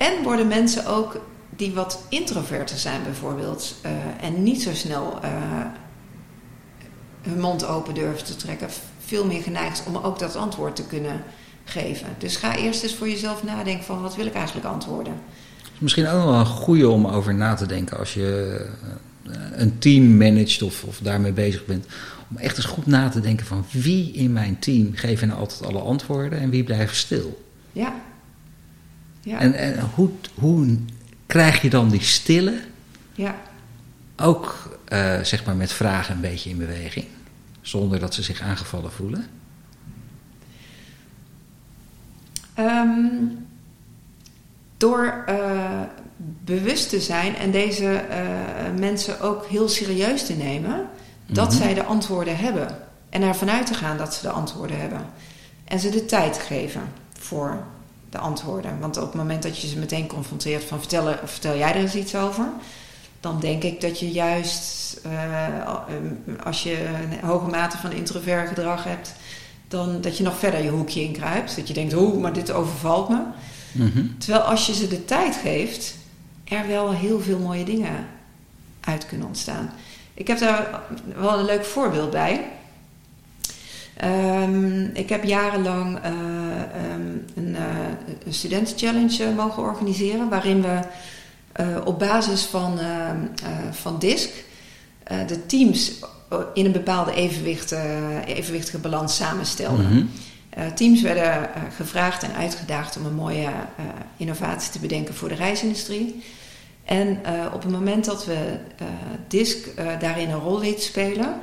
En 0.01 0.23
worden 0.23 0.49
mensen 0.49 0.87
ook 0.87 1.21
die 1.57 1.73
wat 1.73 2.03
introverter 2.09 2.79
zijn 2.79 3.03
bijvoorbeeld 3.03 3.75
eh, 3.83 3.93
en 4.21 4.43
niet 4.43 4.63
zo 4.63 4.75
snel 4.75 5.19
eh, 5.23 5.31
hun 7.23 7.41
mond 7.41 7.67
open 7.67 7.95
durven 7.95 8.25
te 8.25 8.37
trekken, 8.37 8.69
veel 9.05 9.27
meer 9.27 9.43
geneigd 9.43 9.83
om 9.87 9.97
ook 9.97 10.19
dat 10.19 10.37
antwoord 10.37 10.77
te 10.77 10.87
kunnen 10.87 11.23
geven. 11.65 12.07
Dus 12.19 12.37
ga 12.37 12.57
eerst 12.57 12.83
eens 12.83 12.95
voor 12.95 13.09
jezelf 13.09 13.45
nadenken 13.45 13.85
van 13.85 14.03
wat 14.03 14.17
wil 14.17 14.27
ik 14.27 14.35
eigenlijk 14.35 14.67
antwoorden. 14.67 15.13
Misschien 15.79 16.07
ook 16.07 16.25
wel 16.25 16.35
een 16.35 16.47
goede 16.47 16.89
om 16.89 17.07
over 17.07 17.35
na 17.35 17.55
te 17.55 17.67
denken 17.67 17.99
als 17.99 18.15
je 18.15 18.61
eh, 19.27 19.33
een 19.53 19.79
team 19.79 20.17
managt 20.17 20.63
of, 20.63 20.85
of 20.85 20.99
daarmee 21.03 21.33
bezig 21.33 21.67
bent. 21.67 21.87
Om 22.31 22.37
echt 22.37 22.57
eens 22.57 22.67
goed 22.67 22.87
na 22.87 23.09
te 23.09 23.21
denken 23.21 23.47
van 23.47 23.65
wie 23.71 24.13
in 24.13 24.33
mijn 24.33 24.59
team 24.59 24.91
geven 24.95 25.29
nou 25.29 25.41
altijd 25.41 25.67
alle 25.67 25.81
antwoorden 25.81 26.39
en 26.39 26.51
wie 26.51 26.65
blijft 26.65 26.97
stil. 26.97 27.45
Ja. 27.73 27.95
Ja. 29.21 29.39
En, 29.39 29.55
en 29.55 29.81
hoe, 29.95 30.11
hoe 30.35 30.79
krijg 31.27 31.63
je 31.63 31.71
dan 31.71 31.89
die 31.91 32.03
stille 32.03 32.61
ja. 33.13 33.35
ook 34.17 34.79
eh, 34.85 35.21
zeg 35.23 35.45
maar 35.45 35.57
met 35.57 35.73
vragen 35.73 36.15
een 36.15 36.21
beetje 36.21 36.51
in 36.51 36.59
beweging? 36.59 37.07
Zonder 37.61 37.99
dat 38.01 38.15
ze 38.15 38.23
zich 38.23 38.41
aangevallen 38.41 38.93
voelen? 38.93 39.27
Ehm, 42.55 43.09
door 44.77 45.23
eh, 45.27 45.81
bewust 46.45 46.89
te 46.89 47.01
zijn 47.01 47.37
en 47.37 47.51
deze 47.51 47.93
eh, 47.95 48.25
mensen 48.79 49.21
ook 49.21 49.47
heel 49.47 49.69
serieus 49.69 50.27
te 50.27 50.33
nemen 50.35 50.89
dat 51.27 51.49
Mhm. 51.49 51.57
zij 51.63 51.75
de 51.75 51.85
antwoorden 51.85 52.37
hebben. 52.37 52.77
En 53.09 53.23
ervan 53.23 53.51
uit 53.51 53.67
te 53.67 53.75
gaan 53.75 53.97
dat 53.97 54.15
ze 54.15 54.23
de 54.23 54.31
antwoorden 54.31 54.81
hebben. 54.81 55.01
En 55.65 55.81
ze 55.81 55.91
de 55.91 56.05
tijd 56.05 56.39
geven 56.39 56.83
voor 57.19 57.65
de 58.11 58.19
antwoorden. 58.19 58.79
Want 58.81 58.97
op 58.97 59.07
het 59.07 59.15
moment 59.15 59.43
dat 59.43 59.59
je 59.59 59.69
ze 59.69 59.79
meteen 59.79 60.07
confronteert 60.07 60.65
van 60.65 60.79
vertel, 60.79 61.15
vertel 61.25 61.57
jij 61.57 61.71
er 61.71 61.81
eens 61.81 61.95
iets 61.95 62.15
over. 62.15 62.45
Dan 63.21 63.41
denk 63.41 63.63
ik 63.63 63.81
dat 63.81 64.01
je 64.01 64.11
juist 64.11 64.99
eh, 65.03 66.45
als 66.45 66.63
je 66.63 66.85
een 66.85 67.29
hoge 67.29 67.51
mate 67.51 67.79
van 67.79 67.93
introvert 67.93 68.49
gedrag 68.49 68.85
hebt, 68.85 69.15
dan 69.69 70.01
dat 70.01 70.17
je 70.17 70.25
nog 70.25 70.39
verder 70.39 70.63
je 70.63 70.71
hoekje 70.71 71.03
inkruipt. 71.03 71.57
Dat 71.57 71.69
je 71.69 71.75
denkt, 71.75 71.95
oeh, 71.95 72.21
maar 72.21 72.33
dit 72.33 72.51
overvalt 72.51 73.09
me. 73.09 73.23
Mhm. 73.73 74.07
Terwijl 74.19 74.43
als 74.43 74.67
je 74.67 74.75
ze 74.75 74.89
de 74.89 75.05
tijd 75.05 75.37
geeft, 75.37 75.95
er 76.45 76.67
wel 76.67 76.93
heel 76.93 77.21
veel 77.21 77.39
mooie 77.39 77.65
dingen 77.65 78.07
uit 78.81 79.07
kunnen 79.07 79.27
ontstaan. 79.27 79.71
Ik 80.15 80.27
heb 80.27 80.39
daar 80.39 80.83
wel 81.17 81.39
een 81.39 81.45
leuk 81.45 81.65
voorbeeld 81.65 82.11
bij. 82.11 82.49
Ehm, 84.01 84.85
ik 84.93 85.09
heb 85.09 85.25
jarenlang 85.25 85.99
eh, 85.99 86.13
ehm, 86.13 87.01
een, 87.35 87.49
uh, 87.49 87.59
een 88.27 88.35
studentenchallenge 88.35 89.33
mogen 89.37 89.63
organiseren, 89.63 90.29
waarin 90.29 90.63
we 90.63 90.81
uh, 91.61 91.67
op 91.85 91.99
basis 91.99 92.43
van, 92.43 92.79
uh, 92.79 93.11
van 93.71 93.99
DISC 93.99 94.31
de 95.27 95.47
teams 95.47 95.93
in 96.55 96.65
een 96.65 96.73
bepaalde 96.73 97.15
evenwicht, 97.15 97.75
evenwichtige 98.27 98.79
balans 98.79 99.17
samenstelden. 99.17 99.89
Mhm. 99.89 100.05
Uh, 100.59 100.67
teams 100.67 101.03
werden 101.03 101.25
uh, 101.25 101.47
gevraagd 101.77 102.23
en 102.23 102.35
uitgedaagd 102.35 102.97
om 102.97 103.07
een 103.07 103.15
mooie 103.15 103.43
uh, 103.43 103.85
innovatie 104.17 104.73
te 104.73 104.79
bedenken 104.79 105.15
voor 105.15 105.29
de 105.29 105.35
reisindustrie. 105.35 106.23
En 106.85 107.19
op 107.53 107.63
het 107.63 107.73
moment 107.73 108.05
dat 108.05 108.25
we 108.25 108.59
DISC 109.29 109.69
daarin 110.01 110.31
een 110.31 110.39
rol 110.39 110.61
lieten 110.61 110.85
spelen, 110.85 111.35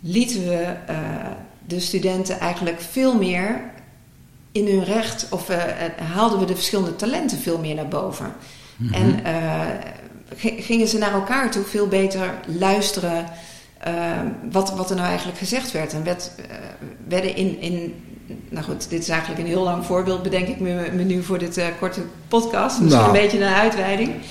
lieten 0.00 0.48
we 0.48 0.76
de 1.66 1.80
studenten 1.80 2.40
eigenlijk 2.40 2.80
veel 2.80 3.18
meer 3.18 3.60
in 4.52 4.66
hun 4.66 4.84
recht, 4.84 5.26
of 5.30 5.48
haalden 6.14 6.38
we 6.38 6.44
de 6.44 6.54
verschillende 6.54 6.96
talenten 6.96 7.38
veel 7.38 7.58
meer 7.58 7.74
naar 7.74 7.88
boven. 7.88 8.32
Mhm. 8.76 8.94
En 8.94 9.20
gingen 10.36 10.88
ze 10.88 10.98
naar 10.98 11.12
elkaar 11.12 11.50
toe 11.50 11.64
veel 11.64 11.88
beter 11.88 12.34
luisteren. 12.58 13.26
wat, 14.50 14.74
wat 14.74 14.90
er 14.90 14.96
nou 14.96 15.08
eigenlijk 15.08 15.38
gezegd 15.38 15.72
werd. 15.72 15.92
En 15.92 16.04
werd, 16.04 16.30
werden 17.08 17.36
in, 17.36 17.60
in 17.60 17.94
nou 18.50 18.64
goed, 18.64 18.90
dit 18.90 19.02
is 19.02 19.08
eigenlijk 19.08 19.40
een 19.40 19.46
heel 19.46 19.62
lang 19.62 19.84
voorbeeld, 19.84 20.22
bedenk 20.22 20.48
ik 20.48 20.60
me, 20.60 20.90
me 20.94 21.02
nu 21.02 21.22
voor 21.22 21.38
dit 21.38 21.62
korte 21.78 22.00
podcast. 22.28 22.80
Misschien 22.80 23.02
Nou. 23.02 23.16
een 23.16 23.22
beetje 23.22 23.40
een 23.40 23.54
uitweiding. 23.54 24.12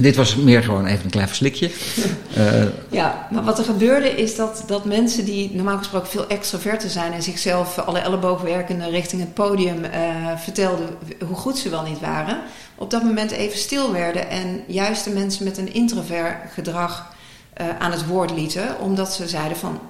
Dit 0.00 0.16
was 0.16 0.36
meer 0.36 0.62
gewoon 0.62 0.86
even 0.86 1.04
een 1.04 1.10
klein 1.10 1.26
verslikje. 1.26 1.70
Uh, 2.38 2.64
ja, 3.00 3.28
maar 3.30 3.44
wat 3.44 3.58
er 3.58 3.64
gebeurde 3.64 4.08
is 4.10 4.36
dat, 4.36 4.64
dat 4.66 4.84
mensen 4.84 5.24
die 5.24 5.50
normaal 5.54 5.78
gesproken 5.78 6.08
veel 6.08 6.26
extroverter 6.26 6.90
zijn 6.90 7.12
en 7.12 7.22
zichzelf 7.22 7.78
alle 7.78 7.98
ellebogen 7.98 8.44
werkende 8.44 8.88
richting 8.90 9.20
het 9.22 9.34
podium 9.34 9.84
uh, 9.84 9.90
vertelden 10.36 10.88
hoe 11.26 11.36
goed 11.36 11.58
ze 11.58 11.68
wel 11.68 11.82
niet 11.82 12.00
waren, 12.00 12.38
op 12.74 12.90
dat 12.90 13.02
moment 13.02 13.30
even 13.30 13.58
stil 13.58 13.92
werden 13.92 14.28
en 14.30 14.60
juist 14.66 15.04
de 15.04 15.10
mensen 15.10 15.44
met 15.44 15.58
een 15.58 15.74
introvert 15.74 16.36
gedrag 16.52 17.12
uh, 17.60 17.66
aan 17.78 17.90
het 17.90 18.06
woord 18.06 18.30
lieten, 18.30 18.78
omdat 18.80 19.12
ze 19.12 19.28
zeiden 19.28 19.56
van 19.56 19.80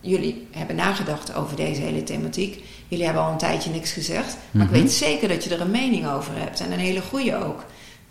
jullie 0.00 0.46
hebben 0.50 0.76
nagedacht 0.76 1.34
over 1.34 1.56
deze 1.56 1.80
hele 1.80 2.02
thematiek. 2.02 2.62
Jullie 2.88 3.04
hebben 3.04 3.22
al 3.22 3.32
een 3.32 3.38
tijdje 3.38 3.70
niks 3.70 3.92
gezegd. 3.92 4.36
Maar 4.50 4.66
Mhm. 4.66 4.74
ik 4.74 4.80
weet 4.82 4.92
zeker 4.92 5.28
dat 5.28 5.44
je 5.44 5.54
er 5.54 5.60
een 5.60 5.70
mening 5.70 6.08
over 6.08 6.32
hebt. 6.36 6.60
En 6.60 6.72
een 6.72 6.78
hele 6.78 7.00
goede 7.00 7.44
ook. 7.44 7.64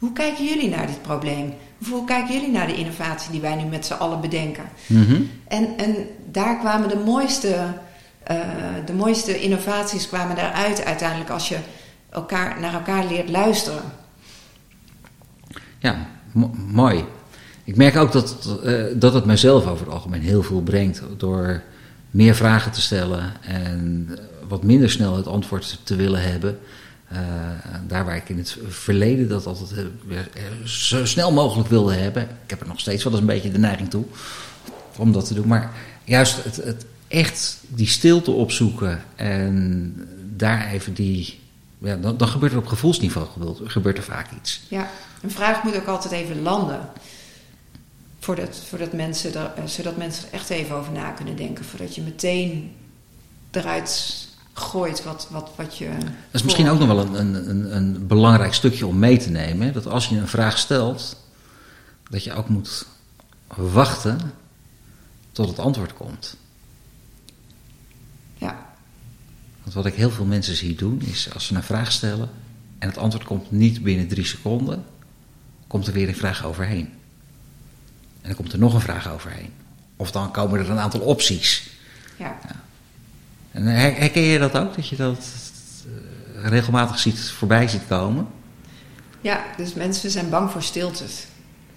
Hoe 0.03 0.13
kijken 0.13 0.45
jullie 0.45 0.69
naar 0.69 0.87
dit 0.87 1.01
probleem? 1.01 1.53
Hoe 1.89 2.05
kijken 2.05 2.33
jullie 2.33 2.51
naar 2.51 2.67
de 2.67 2.75
innovatie 2.75 3.31
die 3.31 3.41
wij 3.41 3.55
nu 3.55 3.63
met 3.63 3.85
z'n 3.85 3.93
allen 3.93 4.21
bedenken? 4.21 4.63
Mhm. 4.87 5.21
En, 5.47 5.77
en 5.77 5.95
daar 6.31 6.59
kwamen 6.59 6.89
de 6.89 6.95
mooiste, 7.05 7.55
eh, 8.23 8.37
de 8.85 8.93
mooiste 8.93 9.39
innovaties 9.41 10.07
kwamen 10.07 10.35
daaruit 10.35 10.83
uiteindelijk 10.85 11.29
als 11.29 11.49
je 11.49 11.57
elkaar, 12.09 12.59
naar 12.59 12.73
elkaar 12.73 13.05
leert 13.05 13.29
luisteren. 13.29 13.81
Ja, 15.79 15.95
mo- 16.31 16.51
mooi. 16.71 17.03
Ik 17.63 17.75
merk 17.75 17.95
ook 17.95 18.11
dat, 18.11 18.59
eh, 18.63 18.83
dat 18.95 19.13
het 19.13 19.25
mijzelf 19.25 19.67
over 19.67 19.85
het 19.85 19.93
algemeen 19.95 20.21
heel 20.21 20.43
veel 20.43 20.61
brengt. 20.61 21.01
Door 21.17 21.61
meer 22.11 22.35
vragen 22.35 22.71
te 22.71 22.81
stellen 22.81 23.33
en 23.41 24.09
wat 24.47 24.63
minder 24.63 24.89
snel 24.91 25.15
het 25.15 25.27
antwoord 25.27 25.79
te 25.83 25.95
willen 25.95 26.21
hebben. 26.31 26.59
Eh, 27.13 27.19
daar 27.87 28.05
waar 28.05 28.15
ik 28.15 28.29
in 28.29 28.37
het 28.37 28.57
verleden 28.67 29.29
dat 29.29 29.45
altijd 29.45 29.71
eh, 29.71 30.65
zo 30.65 31.05
snel 31.05 31.31
mogelijk 31.31 31.69
wilde 31.69 31.93
hebben. 31.93 32.23
Ik 32.23 32.49
heb 32.49 32.61
er 32.61 32.67
nog 32.67 32.79
steeds 32.79 33.03
wel 33.03 33.13
eens 33.13 33.21
een 33.21 33.27
beetje 33.27 33.51
de 33.51 33.59
neiging 33.59 33.89
toe 33.89 34.05
om 34.97 35.11
dat 35.11 35.27
te 35.27 35.33
doen. 35.33 35.47
Maar 35.47 35.71
juist 36.03 36.43
het, 36.43 36.55
het 36.55 36.85
echt 37.07 37.59
die 37.67 37.87
stilte 37.87 38.31
opzoeken 38.31 39.03
en 39.15 39.95
daar 40.35 40.71
even 40.71 40.93
die... 40.93 41.41
Ja, 41.77 41.95
dan, 41.95 42.17
dan 42.17 42.27
gebeurt 42.27 42.51
er 42.51 42.57
op 42.57 42.67
gevoelsniveau 42.67 43.27
gebeurt 43.65 43.97
er 43.97 44.03
vaak 44.03 44.27
iets. 44.41 44.61
Ja, 44.67 44.89
een 45.21 45.31
vraag 45.31 45.63
moet 45.63 45.75
ook 45.75 45.87
altijd 45.87 46.13
even 46.13 46.41
landen. 46.41 46.89
Voordat, 48.19 48.61
voordat 48.69 48.93
mensen 48.93 49.33
er, 49.33 49.69
zodat 49.69 49.97
mensen 49.97 50.27
er 50.27 50.33
echt 50.33 50.49
even 50.49 50.75
over 50.75 50.91
na 50.91 51.09
kunnen 51.09 51.35
denken. 51.35 51.65
Voordat 51.65 51.95
je 51.95 52.01
meteen 52.01 52.71
eruit 53.51 54.22
gooit 54.53 55.03
wat, 55.03 55.27
wat, 55.29 55.49
wat 55.55 55.77
je. 55.77 55.89
Dat 55.99 56.11
is 56.31 56.43
misschien 56.43 56.69
ook 56.69 56.79
nog 56.79 56.87
wel 56.87 56.99
een, 56.99 57.19
een, 57.19 57.49
een, 57.49 57.75
een 57.75 58.07
belangrijk 58.07 58.53
stukje 58.53 58.87
om 58.87 58.99
mee 58.99 59.17
te 59.17 59.29
nemen. 59.29 59.73
Dat 59.73 59.87
als 59.87 60.07
je 60.07 60.17
een 60.17 60.27
vraag 60.27 60.57
stelt, 60.57 61.17
dat 62.09 62.23
je 62.23 62.33
ook 62.33 62.49
moet 62.49 62.85
wachten 63.55 64.33
tot 65.31 65.47
het 65.47 65.59
antwoord 65.59 65.93
komt. 65.93 66.37
Ja, 68.37 68.73
Want 69.61 69.73
wat 69.75 69.85
ik 69.85 69.93
heel 69.93 70.11
veel 70.11 70.25
mensen 70.25 70.55
zie 70.55 70.75
doen, 70.75 71.01
is 71.01 71.33
als 71.33 71.45
ze 71.45 71.55
een 71.55 71.63
vraag 71.63 71.91
stellen 71.91 72.29
en 72.79 72.87
het 72.87 72.97
antwoord 72.97 73.25
komt 73.25 73.51
niet 73.51 73.83
binnen 73.83 74.07
drie 74.07 74.25
seconden, 74.25 74.85
komt 75.67 75.87
er 75.87 75.93
weer 75.93 76.07
een 76.07 76.15
vraag 76.15 76.45
overheen. 76.45 76.89
En 78.21 78.29
dan 78.29 78.35
komt 78.35 78.53
er 78.53 78.59
nog 78.59 78.73
een 78.73 78.81
vraag 78.81 79.09
overheen. 79.09 79.53
Of 79.95 80.11
dan 80.11 80.31
komen 80.31 80.59
er 80.59 80.69
een 80.69 80.79
aantal 80.79 80.99
opties. 80.99 81.69
ja. 82.17 82.39
En 83.53 83.65
her- 83.65 83.95
herken 83.95 84.21
je 84.21 84.39
dat 84.39 84.57
ook? 84.57 84.75
Dat 84.75 84.87
je 84.87 84.95
dat 84.95 85.17
eh, 86.37 86.49
regelmatig 86.49 86.99
ziet, 86.99 87.19
voorbij 87.19 87.67
ziet 87.67 87.87
komen? 87.87 88.27
ja, 89.23 89.43
dus 89.57 89.73
mensen 89.73 90.09
zijn 90.11 90.29
bang 90.29 90.51
voor 90.51 90.63
stiltes. 90.63 91.25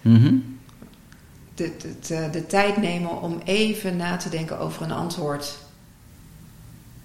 Mhm. 0.02 0.34
De, 1.54 1.76
de, 1.76 1.94
de, 2.06 2.28
de 2.32 2.46
tijd 2.46 2.76
nemen 2.76 3.22
om 3.22 3.40
even 3.44 3.96
na 3.96 4.16
te 4.16 4.28
denken 4.28 4.58
over 4.58 4.82
een 4.82 4.92
antwoord. 4.92 5.54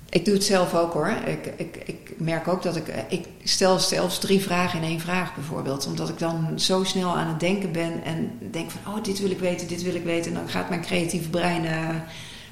Ik 0.10 0.26
doe 0.26 0.34
het 0.34 0.44
zelf 0.44 0.74
ook 0.74 0.94
hoor. 0.94 1.14
Ik, 1.26 1.54
ik, 1.58 1.76
ik 1.86 2.14
merk 2.18 2.48
ook 2.48 2.64
dat 2.64 2.76
ik. 2.76 2.88
Ik 3.10 3.28
stel 3.44 3.80
zelfs 3.80 4.20
drie 4.20 4.40
vragen 4.40 4.82
in 4.82 4.88
één 4.88 5.00
vraag 5.00 5.36
bijvoorbeeld. 5.36 5.88
Omdat 5.88 6.10
ik 6.10 6.20
dan 6.20 6.60
zo 6.60 6.84
snel 6.84 7.18
aan 7.18 7.28
het 7.28 7.40
denken 7.40 7.72
ben. 7.72 8.04
En 8.04 8.32
denk 8.52 8.72
van: 8.72 8.94
oh, 8.94 9.04
dit 9.04 9.20
wil 9.20 9.32
ik 9.32 9.40
weten, 9.40 9.68
dit 9.68 9.84
wil 9.84 9.96
ik 9.96 10.04
weten. 10.04 10.32
En 10.32 10.38
dan 10.38 10.50
gaat 10.50 10.70
mijn 10.70 10.82
creatieve 10.82 11.30
brein 11.30 11.66
eh, 11.66 11.90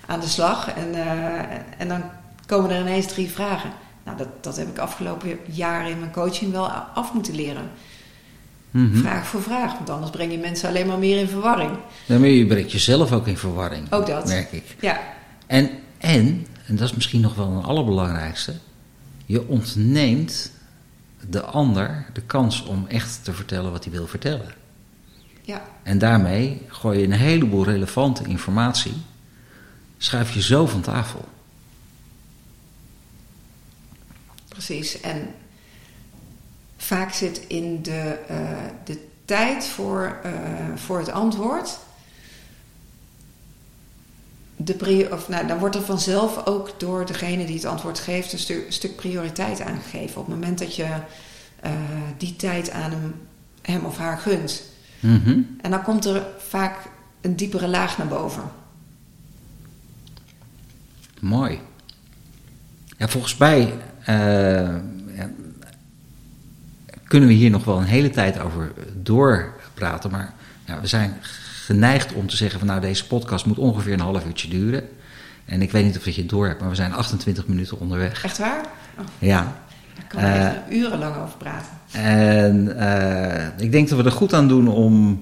aan 0.10 0.19
de 0.19 0.28
slag. 0.28 0.74
En, 0.74 0.93
eh, 0.93 1.58
en 1.78 1.88
dan 1.88 2.04
komen 2.45 2.69
er 2.69 2.82
ineens 2.82 3.06
drie 3.06 3.30
vragen. 3.30 3.69
Nou, 4.04 4.17
dat, 4.17 4.28
dat 4.41 4.58
heb 4.58 4.67
ik 4.67 4.78
afgelopen 4.78 5.39
jaren 5.45 5.91
in 5.91 6.00
mijn 6.00 6.12
coaching 6.12 6.52
wel 6.52 6.67
af 6.72 7.13
moeten 7.13 7.36
leren. 7.36 7.69
Mhm. 8.72 8.98
Vraag 8.98 9.28
voor 9.28 9.41
vraag. 9.41 9.74
Want 9.74 9.89
anders 9.89 10.12
breng 10.12 10.32
je 10.32 10.38
mensen 10.38 10.69
alleen 10.69 10.88
maar 10.88 10.98
meer 10.98 11.17
in 11.19 11.28
verwarring. 11.28 11.72
Maar 12.06 12.19
je 12.19 12.45
brengt 12.45 12.72
jezelf 12.72 13.12
ook 13.12 13.28
in 13.28 13.38
verwarring. 13.38 13.91
Ook 13.91 14.08
dat. 14.08 14.28
Merk 14.28 14.52
ik. 14.52 14.76
Ja, 14.80 15.00
En, 15.48 15.69
en, 15.98 16.45
en 16.65 16.76
dat 16.76 16.89
is 16.89 16.95
misschien 16.95 17.22
nog 17.22 17.36
wel 17.36 17.56
het 17.56 17.65
allerbelangrijkste. 17.65 18.54
Je 19.26 19.48
ontneemt 19.48 20.52
de 21.30 21.41
ander 21.41 22.06
de 22.13 22.22
kans 22.22 22.63
om 22.63 22.86
echt 22.88 23.24
te 23.24 23.34
vertellen 23.34 23.72
wat 23.72 23.84
hij 23.84 23.93
wil 23.93 24.08
vertellen. 24.08 24.54
ja, 25.41 25.62
En 25.84 25.98
daarmee 25.98 26.62
gooi 26.67 27.00
je 27.00 27.06
een 27.06 27.12
heleboel 27.12 27.63
relevante 27.63 28.24
informatie. 28.28 28.93
Schuif 30.01 30.33
je 30.33 30.41
zo 30.41 30.65
van 30.65 30.81
tafel. 30.81 31.27
precies. 34.47 34.99
En 35.01 35.33
vaak 36.77 37.13
zit 37.13 37.41
in 37.47 37.81
de, 37.81 38.19
eh, 38.27 38.57
de 38.83 39.07
tijd 39.25 39.65
voor, 39.65 40.19
eh, 40.23 40.31
voor 40.75 40.99
het 40.99 41.09
antwoord. 41.09 41.77
De 44.55 45.07
of, 45.12 45.27
nou, 45.29 45.47
dan 45.47 45.57
wordt 45.59 45.75
er 45.75 45.81
vanzelf 45.81 46.45
ook 46.45 46.79
door 46.79 47.05
degene 47.05 47.45
die 47.45 47.55
het 47.55 47.65
antwoord 47.65 47.99
geeft 47.99 48.33
een 48.33 48.39
stu- 48.39 48.65
stuk 48.69 48.95
prioriteit 48.95 49.62
aangegeven. 49.62 50.21
Op 50.21 50.25
het 50.27 50.35
moment 50.35 50.59
dat 50.59 50.75
je 50.75 50.88
eh, 51.59 51.71
die 52.17 52.35
tijd 52.35 52.69
aan 52.71 52.91
hem, 52.91 53.15
hem 53.62 53.85
of 53.85 53.97
haar 53.97 54.17
gunt. 54.17 54.63
Mhm. 54.99 55.39
En 55.62 55.71
dan 55.71 55.83
komt 55.83 56.05
er 56.05 56.27
vaak 56.38 56.77
een 57.21 57.35
diepere 57.35 57.67
laag 57.67 57.97
naar 57.97 58.07
boven. 58.07 58.43
Mooi. 61.19 61.60
Ja, 62.97 63.08
volgens 63.08 63.38
mij 63.38 63.73
eh, 64.05 64.69
kunnen 67.08 67.29
we 67.29 67.36
hier 67.36 67.49
nog 67.49 67.63
wel 67.65 67.77
een 67.77 67.84
hele 67.84 68.10
tijd 68.10 68.39
over 68.39 68.71
doorpraten. 68.95 70.12
Maar 70.12 70.34
ja, 70.65 70.79
we 70.82 70.88
zijn 70.88 71.13
geneigd 71.65 72.13
om 72.13 72.27
te 72.27 72.36
zeggen 72.36 72.60
van 72.60 72.67
nou 72.67 72.82
deze 72.82 73.08
podcast 73.08 73.45
moet 73.45 73.58
ongeveer 73.58 73.93
een 73.93 73.99
half 73.99 74.25
uurtje 74.25 74.47
duren. 74.49 74.84
En 75.45 75.62
ik 75.62 75.71
weet 75.71 75.86
niet 75.86 75.97
of 75.97 76.03
dat 76.03 76.15
je 76.15 76.21
het 76.21 76.29
door 76.29 76.47
hebt, 76.47 76.60
maar 76.60 76.69
we 76.69 76.75
zijn 76.75 76.93
28 76.93 77.47
minuten 77.47 77.79
onderweg. 77.79 78.23
Echt 78.23 78.38
waar? 78.38 78.62
Oh, 78.99 79.05
Ja. 79.19 79.53
daar 79.95 80.05
kan 80.08 80.19
ik 80.19 80.25
Eh, 80.25 80.45
echt 80.45 80.55
urenlang 80.69 81.15
over 81.15 81.38
praten. 81.38 81.69
En 81.91 82.77
eh, 82.77 83.47
ik 83.58 83.71
denk 83.71 83.89
dat 83.89 83.97
we 83.97 84.03
er 84.05 84.12
goed 84.12 84.34
aan 84.34 84.47
doen 84.47 84.67
om 84.67 85.21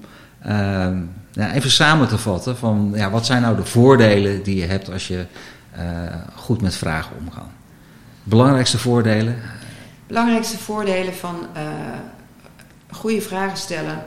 even 1.54 1.70
samen 1.70 2.08
te 2.08 2.18
vatten 2.18 2.56
van 2.56 2.92
ja, 2.94 3.10
wat 3.10 3.26
zijn 3.26 3.42
nou 3.42 3.56
de 3.56 3.64
voordelen 3.64 4.42
die 4.42 4.56
je 4.56 4.66
hebt 4.66 4.90
als 4.92 5.08
je 5.08 5.26
goed 6.34 6.60
met 6.60 6.76
vragen 6.76 7.16
omgaat. 7.16 7.50
Belangrijkste 8.22 8.78
voordelen? 8.78 9.36
belangrijkste 10.08 10.58
voordelen 10.58 11.14
van 11.14 11.46
eh, 11.54 11.62
goede 12.90 13.20
vragen 13.20 13.58
stellen 13.58 14.04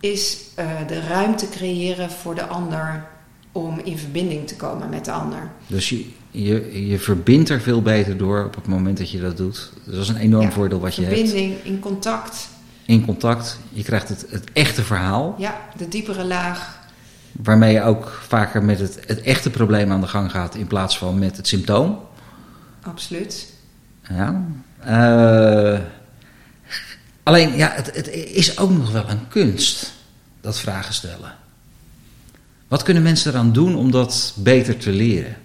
is 0.00 0.38
eh, 0.54 0.66
de 0.86 1.00
ruimte 1.00 1.48
creëren 1.48 2.10
voor 2.10 2.34
de 2.34 2.46
ander 2.46 3.04
om 3.52 3.80
in 3.84 3.98
verbinding 3.98 4.46
te 4.46 4.56
komen 4.56 4.88
met 4.88 5.04
de 5.04 5.10
ander. 5.10 5.50
Dus 5.66 5.88
je, 5.88 6.06
je, 6.30 6.86
je 6.88 6.98
verbindt 6.98 7.48
er 7.48 7.60
veel 7.60 7.82
beter 7.82 8.16
door 8.16 8.44
op 8.44 8.54
het 8.54 8.66
moment 8.66 8.98
dat 8.98 9.10
je 9.10 9.20
dat 9.20 9.36
doet. 9.36 9.72
Dus 9.84 9.94
dat 9.94 10.02
is 10.02 10.08
een 10.08 10.16
enorm 10.16 10.42
Ja, 10.44 10.50
voordeel 10.50 10.80
wat 10.80 10.94
je 10.94 11.02
hebt. 11.02 11.14
Verbinding, 11.14 11.64
in 11.64 11.78
contact. 11.80 12.48
In 12.86 13.04
contact, 13.04 13.58
je 13.68 13.82
krijgt 13.82 14.08
het, 14.08 14.26
het 14.28 14.52
echte 14.52 14.82
verhaal. 14.82 15.34
Ja, 15.38 15.60
de 15.76 15.88
diepere 15.88 16.24
laag. 16.24 16.80
Waarmee 17.32 17.72
je 17.72 17.82
ook 17.82 18.22
vaker 18.28 18.62
met 18.64 18.78
het, 18.78 18.98
het 19.06 19.20
echte 19.20 19.50
probleem 19.50 19.92
aan 19.92 20.00
de 20.00 20.06
gang 20.06 20.30
gaat 20.30 20.54
in 20.54 20.66
plaats 20.66 20.98
van 20.98 21.18
met 21.18 21.36
het 21.36 21.48
symptoom. 21.48 21.98
Absoluut. 22.82 23.52
Ja. 24.08 24.44
Eh, 24.78 25.78
alleen, 27.22 27.56
ja, 27.56 27.70
het, 27.74 27.94
het 27.96 28.08
is 28.10 28.58
ook 28.58 28.70
nog 28.70 28.90
wel 28.92 29.08
een 29.08 29.28
kunst, 29.28 29.92
dat 30.40 30.58
vragen 30.58 30.94
stellen. 30.94 31.34
Wat 32.68 32.82
kunnen 32.82 33.02
mensen 33.02 33.32
eraan 33.32 33.52
doen 33.52 33.76
om 33.76 33.90
dat 33.90 34.32
beter 34.36 34.76
te 34.76 34.90
leren? 34.90 35.36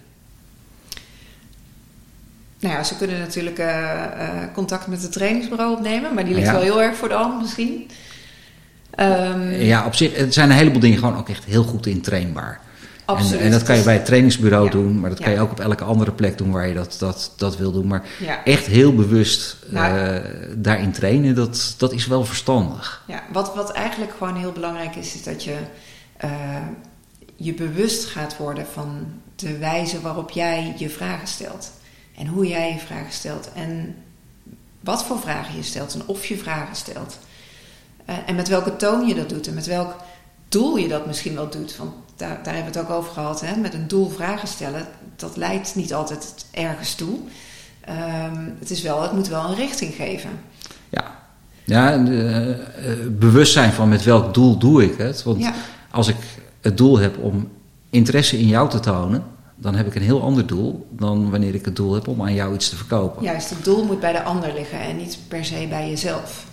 Nou 2.60 2.74
ja, 2.76 2.84
ze 2.84 2.96
kunnen 2.98 3.20
natuurlijk 3.20 3.58
eh, 3.60 4.04
eh, 4.04 4.54
contact 4.54 4.88
met 4.88 5.02
het 5.02 5.12
trainingsbureau 5.12 5.76
opnemen, 5.76 6.14
maar 6.14 6.26
die 6.26 6.34
ligt 6.34 6.46
Ja. 6.48 6.54
wel 6.54 6.62
heel 6.62 6.82
erg 6.82 6.96
voor 6.96 7.08
de 7.08 7.14
hand 7.14 7.42
misschien. 7.42 7.90
Ehm, 8.96 9.52
Ja, 9.52 9.86
op 9.86 9.96
zich 9.96 10.16
het 10.16 10.34
zijn 10.34 10.50
een 10.50 10.56
heleboel 10.56 10.80
dingen 10.80 10.98
gewoon 11.00 11.18
ook 11.18 11.30
echt 11.30 11.44
heel 11.46 11.64
goed 11.64 11.86
in 11.86 12.02
trainbaar. 12.02 12.60
En, 13.06 13.40
en 13.40 13.52
dat 13.52 13.64
kan 13.64 13.78
je 13.78 13.84
bij 13.84 13.94
het 13.94 14.06
trainingsbureau 14.06 14.66
Ja. 14.66 14.72
doen, 14.72 15.00
maar 15.00 15.10
dat 15.10 15.20
kan 15.20 15.32
je 15.32 15.40
ook 15.40 15.52
op 15.52 15.60
elke 15.60 15.84
andere 15.84 16.12
plek 16.12 16.38
doen 16.38 16.52
waar 16.52 16.68
je 16.68 16.74
dat, 16.74 16.96
dat, 17.00 17.34
dat 17.38 17.58
wil 17.58 17.72
doen. 17.72 17.88
Maar 17.88 18.04
echt 18.46 18.66
heel 18.66 18.96
bewust 18.96 19.58
Nou. 19.70 19.98
eh, 19.98 20.22
daarin 20.56 20.92
trainen, 20.92 21.36
dat, 21.36 21.76
dat 21.78 21.94
is 21.94 22.08
wel 22.08 22.26
verstandig. 22.26 23.04
Ja, 23.08 23.24
wat, 23.32 23.56
wat 23.56 23.72
eigenlijk 23.72 24.12
gewoon 24.18 24.36
heel 24.36 24.52
belangrijk 24.52 24.96
is, 24.96 25.14
is 25.16 25.24
dat 25.24 25.44
je 25.44 25.56
eh, 26.18 26.30
je 27.36 27.54
bewust 27.54 28.06
gaat 28.06 28.38
worden 28.38 28.66
van 28.74 29.06
de 29.36 29.58
wijze 29.58 30.02
waarop 30.02 30.30
jij 30.30 30.74
je 30.78 30.90
vragen 30.90 31.28
stelt. 31.28 31.72
En 32.18 32.28
hoe 32.28 32.48
jij 32.48 32.72
je 32.74 32.80
vragen 32.80 33.12
stelt. 33.14 33.50
En 33.54 33.96
wat 34.80 35.04
voor 35.06 35.20
vragen 35.20 35.56
je 35.56 35.64
stelt 35.64 35.94
en 35.94 36.02
of 36.06 36.26
je 36.26 36.38
vragen 36.38 36.76
stelt. 36.76 37.20
Eh, 38.08 38.16
en 38.26 38.36
met 38.36 38.48
welke 38.48 38.76
toon 38.76 39.08
je 39.08 39.16
dat 39.16 39.30
doet 39.30 39.48
en 39.48 39.54
met 39.54 39.66
welk 39.66 39.96
doel 40.50 40.78
je 40.78 40.88
dat 40.88 41.06
misschien 41.06 41.36
wel 41.36 41.50
doet. 41.50 41.78
Want 41.78 41.92
daar, 42.16 42.40
daar 42.44 42.54
hebben 42.54 42.74
we 42.74 42.80
het 42.80 42.90
ook 42.90 42.98
over 42.98 43.12
gehad, 43.12 43.42
hè, 43.42 43.56
met 43.56 43.74
een 43.74 43.88
doel 43.88 44.10
vragen 44.10 44.48
stellen, 44.48 44.88
dat 45.16 45.38
leidt 45.38 45.76
niet 45.76 45.94
altijd 45.94 46.46
ergens 46.52 46.96
toe. 46.96 47.18
Ehm, 47.82 48.50
het, 48.60 48.70
is 48.70 48.82
wel, 48.82 49.02
het 49.02 49.12
moet 49.12 49.28
wel 49.28 49.44
een 49.44 49.56
richting 49.56 49.94
geven. 49.94 50.30
Ja, 50.90 51.16
ja 51.64 51.98
uh, 51.98 52.56
bewustzijn 53.10 53.72
van 53.72 53.90
met 53.90 54.04
welk 54.04 54.34
doel 54.34 54.58
doe 54.58 54.84
ik 54.84 54.98
het. 54.98 55.24
Want 55.24 55.46
als 55.92 56.08
ik 56.08 56.18
het 56.62 56.78
doel 56.78 56.98
heb 56.98 57.18
om 57.18 57.50
interesse 57.90 58.40
in 58.40 58.48
jou 58.48 58.70
te 58.70 58.80
tonen, 58.80 59.24
dan 59.56 59.76
heb 59.76 59.88
ik 59.88 59.96
een 59.96 60.02
heel 60.02 60.22
ander 60.22 60.48
doel 60.48 60.88
dan 60.90 61.30
wanneer 61.30 61.56
ik 61.56 61.66
het 61.66 61.76
doel 61.76 61.94
heb 61.94 62.08
om 62.08 62.22
aan 62.22 62.34
jou 62.34 62.54
iets 62.54 62.70
te 62.70 62.76
verkopen. 62.76 63.24
Juist, 63.24 63.50
het 63.50 63.64
doel 63.64 63.86
moet 63.86 64.00
bij 64.00 64.12
de 64.12 64.24
ander 64.24 64.54
liggen 64.54 64.80
en 64.80 64.98
niet 64.98 65.18
per 65.28 65.46
se 65.46 65.66
bij 65.70 65.90
jezelf. 65.90 66.46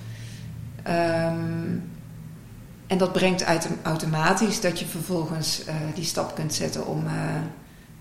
Um, 0.88 1.82
en 2.86 2.98
dat 2.98 3.12
brengt 3.12 3.44
automatisch 3.82 4.60
dat 4.60 4.78
je 4.78 4.86
vervolgens 4.86 5.62
uh, 5.68 5.74
die 5.94 6.04
stap 6.04 6.34
kunt 6.34 6.54
zetten 6.54 6.86
om, 6.86 7.06
uh, 7.06 7.12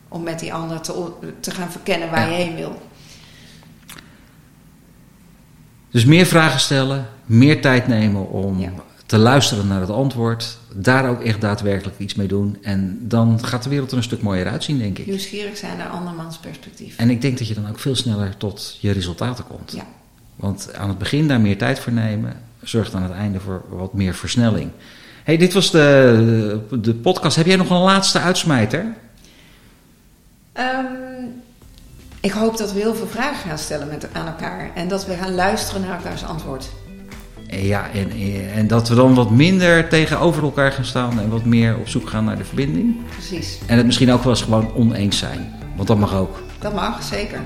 om 0.08 0.24
met 0.24 0.39
die 0.39 0.54
ander 0.54 0.82
te, 0.82 1.12
te 1.39 1.52
gaan 1.52 1.72
verkennen 1.72 2.10
waar 2.10 2.30
je 2.30 2.36
heen 2.36 2.56
wil. 2.56 2.82
Dus 5.89 6.06
meer 6.06 6.26
vragen 6.26 6.60
stellen, 6.60 7.08
meer 7.26 7.62
tijd 7.62 7.88
nemen 7.88 8.30
om 8.30 8.60
ja. 8.60 8.72
te 9.06 9.17
luisteren 9.17 9.67
naar 9.67 9.82
het 9.82 9.89
antwoord, 9.89 10.58
daar 10.76 11.10
ook 11.10 11.22
echt 11.22 11.41
daadwerkelijk 11.41 12.00
iets 12.00 12.15
mee 12.15 12.28
doen. 12.28 12.58
En 12.62 12.98
dan 13.02 13.46
gaat 13.46 13.63
de 13.63 13.69
wereld 13.69 13.91
er 13.91 13.98
een 13.98 14.04
stuk 14.04 14.22
mooier 14.22 14.48
uitzien, 14.48 14.78
denk 14.78 14.98
ik. 14.98 15.06
Nieuwsgierig 15.06 15.58
zijn 15.58 15.78
naar 15.78 15.89
andermans 15.89 16.38
perspectief. 16.38 16.98
En 16.98 17.10
ik 17.10 17.22
denk 17.22 17.38
dat 17.38 17.48
je 17.48 17.54
dan 17.54 17.69
ook 17.69 17.80
veel 17.80 17.96
sneller 17.96 18.38
tot 18.38 18.78
je 18.80 18.91
resultaten 18.91 19.48
komt. 19.48 19.72
Ja. 19.72 19.86
Want 20.36 20.74
aan 20.74 20.89
het 20.89 20.98
begin 20.98 21.28
daar 21.28 21.41
meer 21.41 21.58
tijd 21.58 21.80
voor 21.80 21.93
nemen, 21.93 22.41
zorgt 22.63 22.93
aan 22.93 23.04
het 23.04 23.12
einde 23.12 23.39
voor 23.39 23.63
wat 23.69 23.93
meer 23.93 24.13
versnelling. 24.13 24.71
hey, 25.23 25.38
dit 25.38 25.54
was 25.54 25.71
de, 25.71 26.60
de 26.71 26.93
podcast. 26.93 27.36
Heb 27.36 27.45
jij 27.45 27.56
nog 27.56 27.69
een 27.69 27.78
laatste 27.78 28.19
uitsmijter? 28.19 28.86
Um, 30.58 31.41
ik 32.19 32.32
hoop 32.32 32.58
dat 32.58 32.73
we 32.73 32.80
heel 32.80 32.95
veel 32.95 33.08
vragen 33.08 33.49
gaan 33.49 33.58
stellen 33.58 33.88
met, 33.88 34.08
aan 34.13 34.28
elkaar. 34.28 34.71
En 34.76 34.88
dat 34.88 35.06
we 35.06 35.13
gaan 35.13 35.36
luisteren 35.36 35.82
naar 35.82 35.97
elkaars 35.97 36.23
antwoord. 36.23 36.69
Ja, 37.47 37.89
en, 37.93 38.12
en 38.54 38.67
dat 38.67 38.89
we 38.89 38.95
dan 38.95 39.13
wat 39.13 39.32
minder 39.32 39.89
tegenover 39.89 40.43
elkaar 40.43 40.71
gaan 40.71 40.86
staan 40.86 41.19
en 41.19 41.30
wat 41.30 41.45
meer 41.45 41.78
op 41.78 41.88
zoek 41.88 42.10
gaan 42.10 42.26
naar 42.26 42.38
de 42.38 42.45
verbinding. 42.45 42.95
Precies. 43.10 43.60
En 43.65 43.78
het 43.78 43.86
misschien 43.86 44.12
ook 44.12 44.23
wel 44.23 44.34
eens 44.34 44.41
gewoon 44.41 44.73
oneens 44.73 45.17
zijn. 45.17 45.56
Want 45.76 45.88
dat 45.88 45.97
mag 45.97 46.15
ook. 46.15 46.41
Dat 46.60 46.73
mag, 46.73 47.04
zeker. 47.04 47.39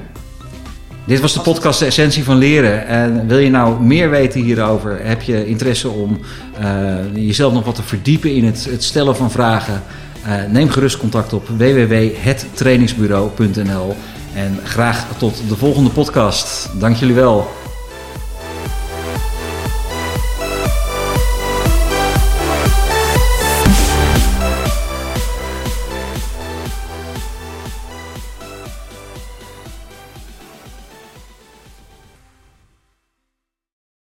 Dit 1.08 1.20
was 1.20 1.34
de 1.34 1.40
podcast 1.40 1.80
De 1.80 1.86
Essentie 1.86 2.24
van 2.24 2.38
Leren. 2.38 2.88
En 2.88 3.28
wil 3.28 3.38
je 3.38 3.50
nou 3.50 3.82
meer 3.82 4.10
weten 4.10 4.42
hierover? 4.42 5.00
Heb 5.02 5.22
je 5.22 5.46
interesse 5.46 5.90
om 5.90 6.20
uh, 6.62 6.96
jezelf 7.14 7.54
nog 7.54 7.66
wat 7.66 7.76
te 7.76 7.84
verdiepen 7.84 8.36
in 8.36 8.46
het, 8.46 8.66
het 8.66 8.84
stellen 8.84 9.16
van 9.16 9.32
vragen? 9.32 9.84
Uh, 10.26 10.34
neem 10.50 10.70
gerust 10.70 10.98
contact 10.98 11.34
op 11.34 11.48
www.hettrainingsbureau.nl. 11.48 13.96
En 14.34 14.60
graag 14.64 15.06
tot 15.18 15.42
de 15.50 15.56
volgende 15.56 15.90
podcast. 15.90 16.70
Dank 16.80 16.96
jullie 16.96 17.16
wel. 17.16 17.48